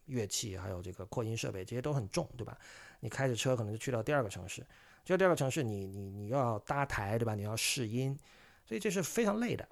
[0.06, 2.58] 乐器，还有这个扩音设备，这些都很重，对吧？
[3.00, 4.62] 你开着车可能就去到第二个城市，
[5.06, 7.36] 去到第二个城市你，你你要搭台，对吧？
[7.36, 8.18] 你要试音，
[8.66, 9.68] 所以这是非常累的。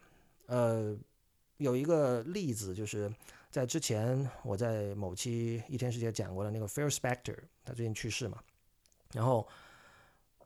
[0.47, 0.95] 呃，
[1.57, 3.11] 有一个例子就是
[3.49, 8.39] 在之前我在某期一天世界讲过的那个 Phil Spector，他最近去世嘛，
[9.13, 9.47] 然后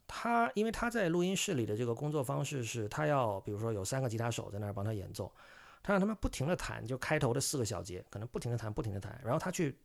[0.08, 5.32] 他因为他在录音室里的这个工作方式是，他要比如说有三个吉他手在那儿帮他演奏，
[5.84, 9.76] 他让他们不停的弹，就开头的四个小节，可能不停的弹，不停的弹，然后他去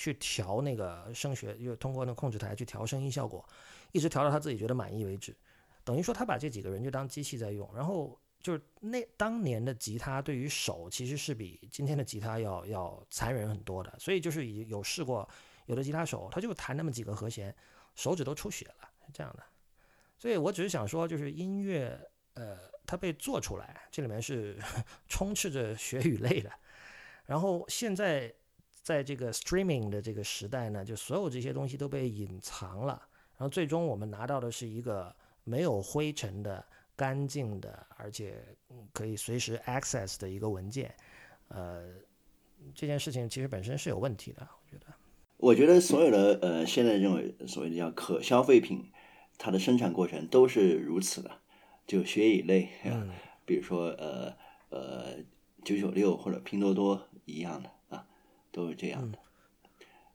[0.00, 3.46] 去调那个声学，又通过那控制台去调声音效果，
[3.92, 5.36] 一直调到他自己觉得满意为止。
[5.84, 15.28] 等于说他把这几个人就当机器在用，然后就是那当年的吉他对于手其实是比今天的吉他要要残忍很多的，所以就是已有试过
[15.66, 17.54] 有的吉他手他就弹那么几个和弦，
[17.94, 19.42] 手指都出血了，是这样的。
[20.18, 22.00] 所以我只是想说，就是音乐，
[22.32, 24.58] 呃，它被做出来，这里面是
[25.08, 26.50] 充斥着血与泪的。
[27.26, 28.32] 然后现在
[28.82, 33.00] 在这个 streaming 的这个时代呢，就所有这些东西都被隐藏了，
[33.36, 35.14] 然后最终我们拿到的是一个
[35.44, 36.64] 没有灰尘的、
[36.96, 40.94] 干净的，而且嗯可以随时 access 的一个文件。
[41.48, 41.84] 呃，
[42.74, 44.86] 这件事情其实本身是有问题的，我觉得。
[45.36, 48.90] 我觉得所有的呃，现在认为所谓的叫可消费品，
[49.38, 51.30] 它的生产过程都是如此的，
[51.86, 53.10] 就血以类，嗯
[53.46, 54.36] 比如说呃
[54.68, 55.16] 呃
[55.64, 57.74] 九九六或者拼多多一样的啊，
[58.52, 59.18] 都是这样的。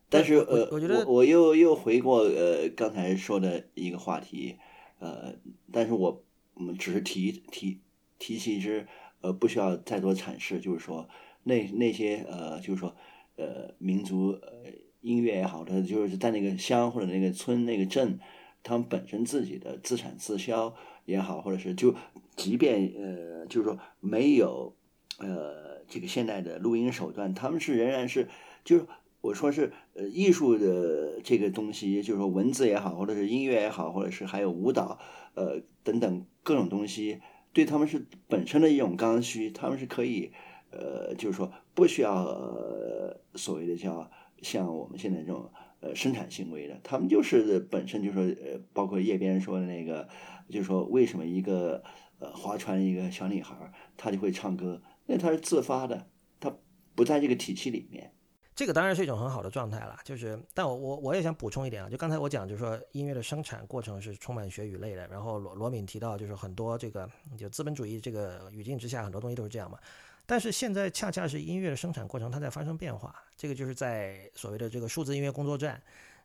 [0.08, 4.56] 但是呃，我觉得我又又回过呃刚才说的一个话题，
[5.00, 5.34] 呃，
[5.72, 6.22] 但是我
[6.54, 7.80] 们只是提提
[8.16, 8.86] 提其之，
[9.20, 11.08] 呃，不需要再多阐释，就是说
[11.42, 12.94] 那那些呃，就是说
[13.34, 14.70] 呃民族呃
[15.00, 18.20] 音乐也好的，就是在那个乡或者那个村那个镇，
[18.62, 20.72] 他们本身自己的自产自销
[21.04, 21.92] 也好，或者是就
[22.36, 24.75] 即便呃就是说没有
[25.18, 28.28] 呃这个现代的录音手段，他们是仍然是
[28.64, 28.86] 就是。
[29.22, 35.00] 我说是，呃，艺术的这个东西，就是说文字也好，或者是音乐也好，或者是还有舞蹈，
[35.34, 37.20] 呃，等等各种东西，
[37.52, 40.30] 对他们是本身的一种刚需，他们是可以，
[40.70, 44.08] 呃，就是说不需要、呃、所谓的叫
[44.42, 45.50] 像我们现在这种
[45.80, 50.08] 呃生产行为的，他们就是本身就说，呃，包括叶边说的那个，
[50.50, 51.82] 就是说为什么一个
[52.20, 53.56] 呃划船一个小女孩
[53.96, 56.06] 她就会唱歌，那它是自发的，
[56.38, 56.54] 它
[56.94, 58.12] 不在这个体系里面。
[58.54, 69.78] 这个当然是一种很好的状态了，就是，但我我我也想补充一点啊，就刚才我讲，就是说音乐的生产过程是充满血与泪的，然后罗罗敏提到，就是很多这个就资本主义这个语境之下，很多东西都是这样嘛。
[70.24, 75.80] 但是现在恰恰是音乐的生产过程它在发生变化，这个就是在所谓的这个数字音乐工作站，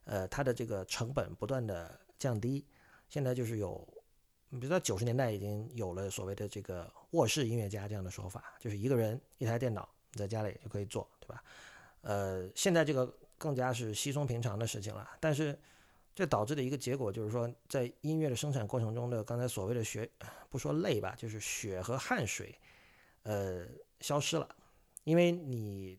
[0.05, 2.65] 呃，它的这个成本不断的降低，
[3.09, 3.85] 现在就是有，
[4.51, 11.43] 比如说九十年代已经有了所谓的这个卧室音乐家这样的说法，就是一个人一台电脑在家里就可以做，对吧？
[12.01, 15.57] 呃，现在这个更加是稀松平常的事情了，但是
[16.13, 20.09] 这导致的一个结果就是说，在音乐的生产过程中的刚才所谓的血，
[20.49, 22.53] 不说泪吧，就是血和汗水，
[23.23, 23.65] 呃，
[23.99, 24.47] 消失了，
[25.03, 25.97] 因为你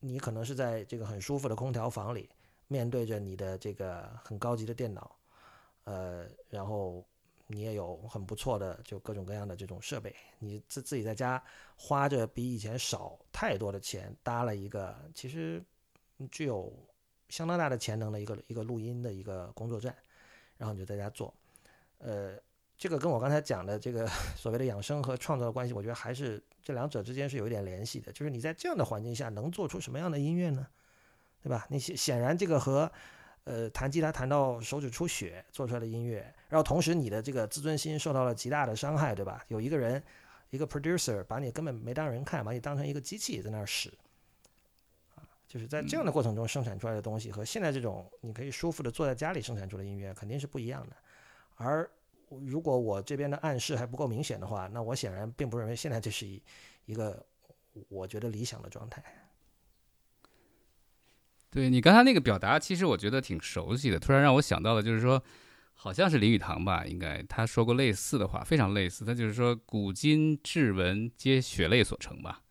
[0.00, 2.28] 你可能是在这个很舒服的空调房里，
[2.68, 5.16] 面对着你的这个很高级的电脑，
[5.84, 7.04] 呃，然后
[7.46, 11.42] 你也有很不错的就各种各样的这种设备，你自自己在家
[11.76, 15.62] 花着比以前少太多的钱搭了一个其实
[16.30, 16.72] 具有
[17.28, 19.94] 相当大的潜能的一个一个录音的一个工作站，
[20.56, 21.32] 然后你就在家做，
[21.98, 22.36] 呃，
[22.76, 28.12] 这个跟我刚才讲的这个 所谓的养生和创造的关系，我觉得还是这两者之间是有一点联系的。
[28.12, 30.66] 就是你在这样的环境下能做出什么样的音乐呢？
[31.42, 31.64] 对吧？
[31.70, 32.90] 你显显然这个和
[33.46, 36.18] 呃弹吉他弹到手指出血做出来的音乐，
[36.48, 39.44] 然后同时你的这个自尊心受到了极大的伤害，对吧？
[39.48, 40.02] 有一个人
[40.50, 43.88] 一个 producer 把你根本没当人看，把你当成一个机器在那儿使。
[45.14, 50.96] 啊，就是在这样的过程中生产出来的东西，和现在这种你可以舒服的坐在家里生产出的音乐肯定是不一样的。
[51.54, 51.88] 而
[52.28, 56.42] 如果我这边的暗示还不够明显的话，那我显然并不认为现在这是一
[56.84, 57.24] 一个
[57.88, 59.02] 我觉得理想的状态。
[61.56, 65.22] 对你刚才那个表达，其实我觉得挺熟悉的，突然让我想到了，就是说，
[65.72, 69.06] 好像是林语堂吧，应该他说过类似的话，非常类似。
[69.06, 72.42] 他就是说，古今至文皆血泪所成吧，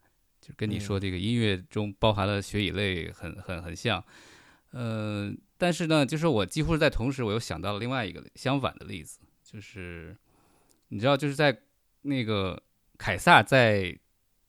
[0.42, 4.04] 就跟你说这个音乐中包含了血与泪很很很像。
[4.72, 10.18] 呃，但是呢，就是我几乎是在同时，我又想到了另外一个相反的例子，就是
[10.88, 11.56] 你知道，就是在
[12.02, 12.60] 那个
[12.98, 13.96] 凯撒在。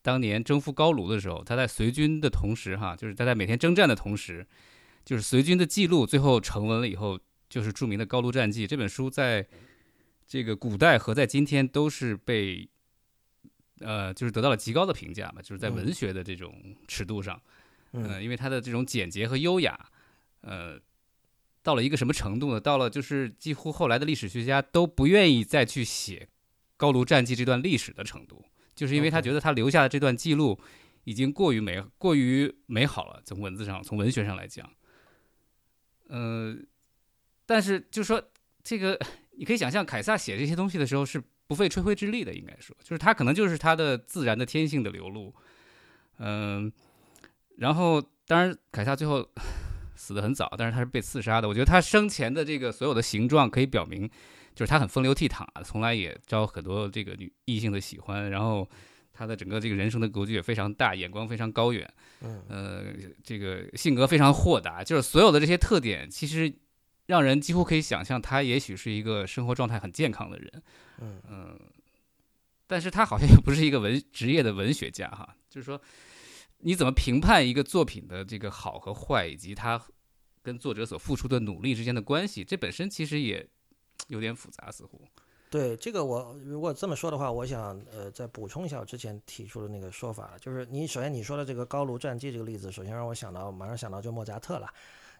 [0.07, 4.47] 当年征服高卢的时候，他在随军的同时，哈，就是他在每天征战的同时，
[5.05, 9.45] 就是随军的记录最后成文了以后，就是著名的《高卢战记》这本书，在
[10.29, 12.69] 这个古代和在今天都是被，
[13.81, 16.55] 呃，就是得到了极高的评价嘛，就是在文学的这种
[16.87, 17.43] 尺度上，
[17.91, 19.91] 呃，因为它的这种简洁和优雅，
[20.43, 20.79] 呃，
[21.65, 22.61] 到了一个什么程度呢？
[22.61, 26.29] 到了就是几乎后来的历史学家都不愿意再去写
[26.77, 28.45] 高卢战记这段历史的程度。
[28.77, 30.61] 就是因为他觉得他留下的这段记录
[31.05, 34.71] 已经过于美过于美好了，从文字上从文学上来讲，
[36.09, 36.55] 呃，
[37.47, 38.23] 但是就说
[38.63, 38.97] 这个，
[39.33, 45.35] 你可以想象凯撒写这些东西的时候是不费吹灰之力的，应该说，就是他可能就是他的自然的天性的流露，
[46.19, 46.71] 嗯，
[47.57, 49.27] 然后当然凯撒最后
[49.95, 51.49] 死的很早，但是他是被刺杀的。
[51.49, 54.11] 我觉得他生前的这个所有的形状可以表明。
[54.57, 58.67] 就是他很风流倜傥，从来也招很多这个女异性的喜欢，然后
[59.13, 61.87] 他的整个这个人生的格局也非常大，眼光非常高远，
[62.23, 62.85] 嗯，呃，
[63.23, 66.51] 这个性格非常豁达，就是所有的这些特点，其实
[67.05, 70.63] 让人几乎可以想象他也许是一个生活状态很健康的人，
[71.03, 71.61] 嗯嗯，
[72.67, 75.79] 但是他好像又不是一个文职业的文学家哈，就是说
[76.61, 79.79] 你怎么评判一个作品的这个好和坏，以及他
[80.43, 83.47] 跟作者所付出的努力之间的关系，这本身其实也。
[84.09, 85.01] 有点复杂，似乎。
[85.49, 94.69] 对这个，我如果这么说的话，我想呃再补充一下我之前提出的那个说法，就是你首先你说的这个高卢战记这个例子，首先让我想到马上想到就莫扎特了，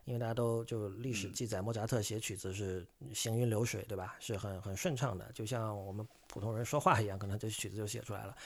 [0.05, 2.85] 因为大家都就历史嗯记载，莫扎特写曲子是
[3.15, 4.17] 行云流水，对吧？
[4.19, 8.37] 是很很顺畅的，就像我们普通人说话一样，可能这曲子就写出来了。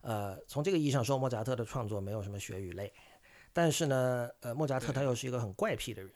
[0.00, 2.90] 呃，从这个意义上说，莫扎特的创作没有什么血与泪，
[3.52, 6.10] 但是呢，呃，莫扎特他又是一个很怪癖的人，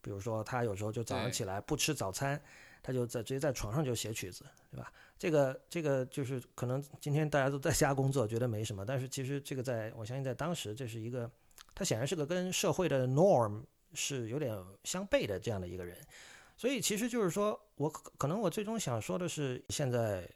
[0.00, 2.40] 比如说他有时候就早上起来不吃早餐，
[2.84, 4.92] 他就在直接在床上就写曲子，对吧？
[5.18, 11.28] 这个这个就是可能今天大家都在家工作，觉得没什么，但是其实这个在我相信在当时这是一个，
[11.74, 13.62] 他显然是个跟社会的 norm
[13.94, 14.54] 是有点
[14.84, 15.96] 相悖的这样的一个人，
[16.58, 20.28] 所以其实就是说我可能我最终想说的是，现在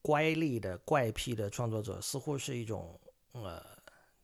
[0.00, 2.98] 乖戾的怪癖的创作者似乎是一种
[3.32, 3.62] 呃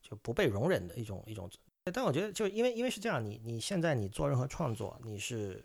[0.00, 1.50] 就不被容忍的一种一种。
[1.92, 5.60] 但我觉得，就因为因为是这样，你你现在你做任何创作，你是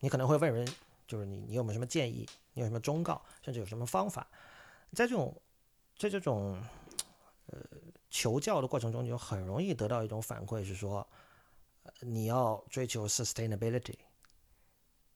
[0.00, 0.66] 你可能会问人，
[1.06, 4.26] 就是你你有没有什么建议，你有什么忠告，甚至有什么方法，
[4.92, 5.42] 在这种
[5.96, 6.62] 在这种
[7.46, 7.58] 呃
[8.10, 11.06] 求教的过程中，就很容易得到一种反馈，是说、
[12.00, 13.96] 你要追求 sustainability，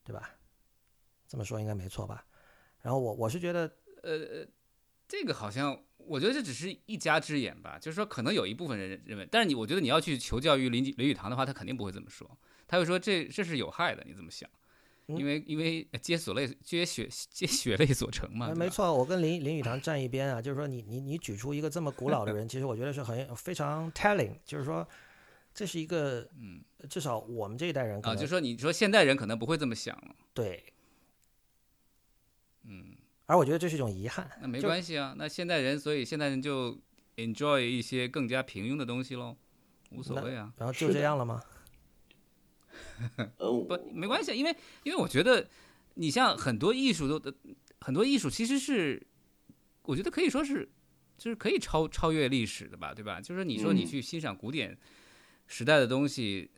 [0.03, 0.29] 对吧？
[1.27, 2.25] 这么说应该没错吧？
[2.81, 3.69] 然后我我是觉得，
[4.03, 4.47] 呃
[5.07, 12.29] 这个好像，我觉得这只是一家之言吧，就是说可能有一部分人认为，但是你，我觉得你要去求教于林林语堂的话，他肯定不会这么说，
[12.67, 14.49] 他会说这这是有害的，你这么想，
[15.07, 24.85] 因为因为皆所类皆血皆血泪所成嘛，没错，我跟林林语堂站一边啊，就是说你你你举出一个这么古老的人， 其实我觉得是很非常 telling，就是说
[25.53, 30.73] 这是一个，嗯，至少我们这一代人啊，能、就说你说现代人可能不会这么想了，对，
[32.65, 32.97] 嗯，
[33.27, 34.29] 而我觉得这是一种遗憾。
[34.41, 36.77] 那没关系啊，那现代人，所以现代人就
[37.15, 39.37] enjoy 一些更加平庸的东西喽，
[39.91, 40.51] 无所谓啊。
[40.57, 41.41] 然后就这样了吗？
[43.37, 45.47] 呃，不，没关系，因为因为我觉得
[45.95, 47.33] 你像很多艺术都
[47.79, 49.05] 很多艺术其实是，
[49.83, 50.67] 我觉得可以说是
[51.17, 53.19] 就是可以超超越历史的吧，对吧？
[53.21, 54.77] 就是你说你嗯去欣赏古典
[55.47, 56.51] 时代的东西，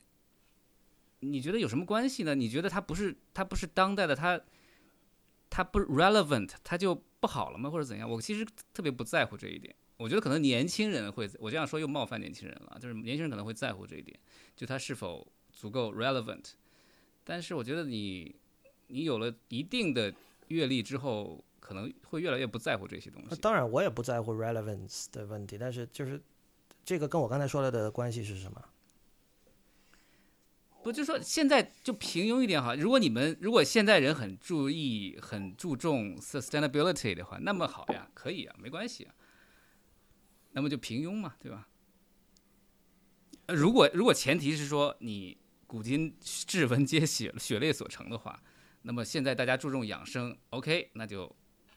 [1.20, 2.36] 你觉得有什么关系呢？
[2.36, 4.40] 你觉得它不是它不是当代的，它
[5.50, 7.70] 它不 relevant，它就不好了吗？
[7.70, 8.10] 或者怎样？
[8.10, 9.76] 我其实特别不在乎这一点。
[9.98, 14.18] 我觉得可能年轻人会，我这样说又冒犯年轻人了，就是年轻人可能会在乎这一点，
[14.56, 15.30] 就他是否
[15.60, 16.52] 足够 relevant。
[17.26, 18.34] 但是我觉得你
[18.88, 20.14] 你有了一定的
[20.48, 23.28] 阅历之后，可能会越来越不在乎这些东西。
[23.30, 26.22] 呃当然，我也不在乎 relevance 的问题，但是就是
[26.86, 28.64] 这个跟我刚才说的的关系是什么？
[30.82, 32.74] 不，就说现在就平庸一点好。
[32.74, 39.14] 如果你们如果现在人很注意、很注重 sustainability 的话，那么好呀，可以啊，没关系啊。
[40.54, 41.68] 那么就平庸嘛，对吧？
[43.48, 45.38] 呃如果如果前提是说你
[45.70, 48.42] 古今志文皆血血泪所成的话，
[48.82, 51.34] 那么现在大家注重养生，OK，那就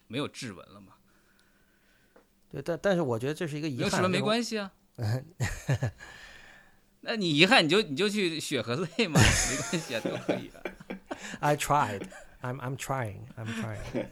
[0.06, 0.94] 没有志文了嘛。
[2.48, 3.78] 对，但但是我觉得这是一个遗憾。
[3.80, 4.20] 没有志文没。
[4.22, 4.72] 关系啊。
[7.02, 10.62] 那你遗憾你就你就去血和泪嘛， 没关系啊，都可以啊。
[11.40, 12.08] I tried.
[12.40, 13.26] I'm I'm trying.
[13.36, 14.06] I'm trying.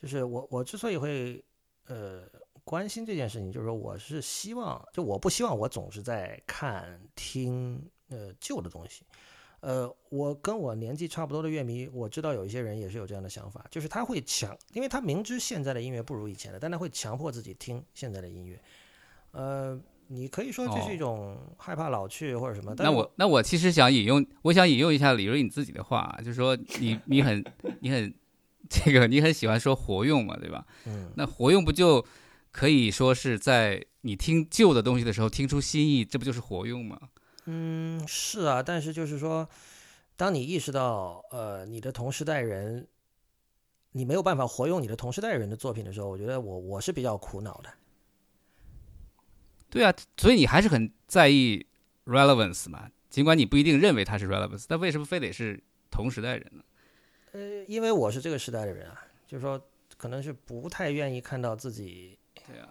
[0.00, 1.44] 就是我我之所以会
[1.86, 2.28] 呃
[2.64, 9.02] 关心这件事情，就是说我是希望，就我不希望我总是在看听呃旧的东西。
[9.60, 18.60] 呃，我跟我年纪差不多的乐迷，我知道有一些人也是有这样的想法，就是他会强，因为他明知现在的音乐不如以前的，但他会强迫自己听现在的音乐。
[19.30, 27.44] 呃，你可以说这是一哦种害怕老去或者什么，但那我那我其实想引用，我想引用一下李瑞你自己的话，就是说你你很
[27.80, 28.12] 你很
[28.68, 30.66] 这个你很喜欢说活用嘛，对吧？
[30.86, 32.04] 嗯，那活用不就
[32.52, 37.00] 可以说是在你听旧的东西的时候听出新意，这不就是活用吗？
[37.46, 39.48] 嗯，是啊，但是就是说，
[40.16, 42.86] 当你意识到，呃，你的同时代人，
[43.92, 47.70] 你没有办法活用你的同时代人的作品的时候，我觉得我我是比较苦恼的。
[49.68, 51.66] 对啊，所以你还是很在意
[52.04, 55.60] relevance 嘛，尽管你不一定认为它是 relevance，但为什么非得是
[55.90, 56.62] 同时代人呢？
[57.32, 59.58] 呃，因为我是这个时代的人啊，就是说，
[59.96, 62.68] 可能是不太愿意看到自己，对啊，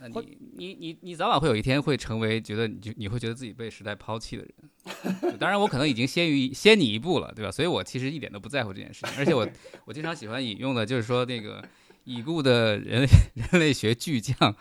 [0.00, 5.38] 那你你你你早晚会有一天会成为觉得你就你会觉得自己被时代抛弃的人。
[5.38, 7.50] 当然，我可能已经先于先你一步了，对吧？
[7.50, 9.48] 所以我其实一点都不在乎这件事情，而且我
[9.86, 11.66] 我经常喜欢引用的就是说那个
[12.04, 13.06] 已故的人类
[13.52, 14.54] 人类学巨匠，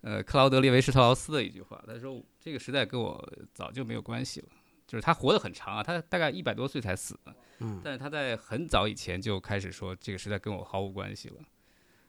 [0.00, 4.48] 呃，克劳德·列维施特劳斯的一句话，他说这个时代跟我早就没有关系了。
[4.86, 7.14] 就是他活得很长啊，他大概一百多岁才死。
[7.24, 11.36] 的，嗯，但是他在很早以前就开始说这个时代跟我毫无关系了，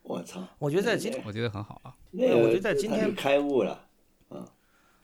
[0.04, 1.96] 我操，我觉得在今我觉得很好啊。
[2.12, 3.88] 那个我觉得在今天开悟了，
[4.30, 4.46] 嗯，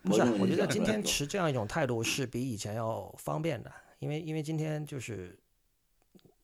[0.03, 5.37] 不是啊、我觉得今天持这样一种态度是比以前要方便的，因为因为今天就是，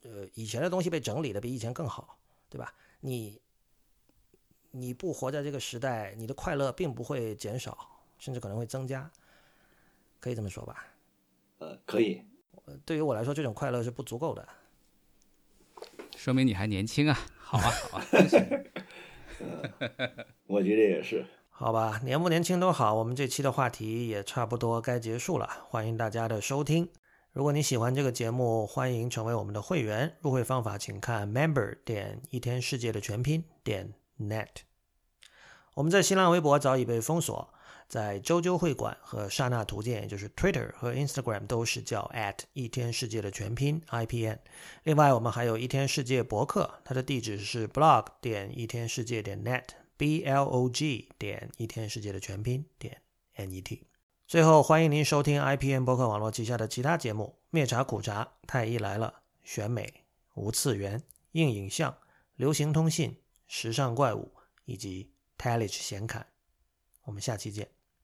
[0.03, 2.17] 呃，以前的东西被整理的比以前更好，
[2.49, 2.73] 对吧？
[3.01, 3.41] 你
[4.71, 7.77] 你不活在这个时代，你的快乐并不会减少，
[8.17, 9.11] 甚至可能会增加。
[10.19, 10.85] 可以这么说吧？
[11.57, 12.21] 呃，可以。
[12.65, 14.47] 呃对于我来说，这种快乐是不足够的。
[16.15, 17.19] 说明你还年轻啊！
[17.53, 19.45] 好啊， 好啊，恭喜你
[20.47, 21.23] 我觉得也是。
[21.49, 26.89] 好吧，年不年轻都好，我们这期的话题也差不多该结束了，欢迎大家的收听。
[27.31, 30.17] 如果你喜欢这个节目，欢迎成为我们的会员。
[30.21, 34.47] 入会方法请看 member 点一天世界的全拼点 net。
[35.75, 37.52] 我们在新浪微博早已被封锁，
[37.93, 44.39] 在周周会馆和刹那图鉴，也就是 Twitter 和 Instagram 都是叫 at 一天世界的全拼 IPN。
[44.81, 52.99] 另外，我们还有一天世界博客，它的地址是 blog 点一天世界点 net，b l o g 点一天世界的全拼点
[53.35, 53.85] n e t。
[54.25, 60.03] 最后，欢迎您收听 IPN 博客网络旗下的其他节目：灭茶苦茶、太医来了、选美、
[60.33, 61.03] 无次元、
[61.33, 61.95] 硬影像、
[62.37, 64.31] 流行通信、时尚怪物
[64.65, 66.25] 以及 Talich 显侃。
[67.03, 67.82] 我们下期见。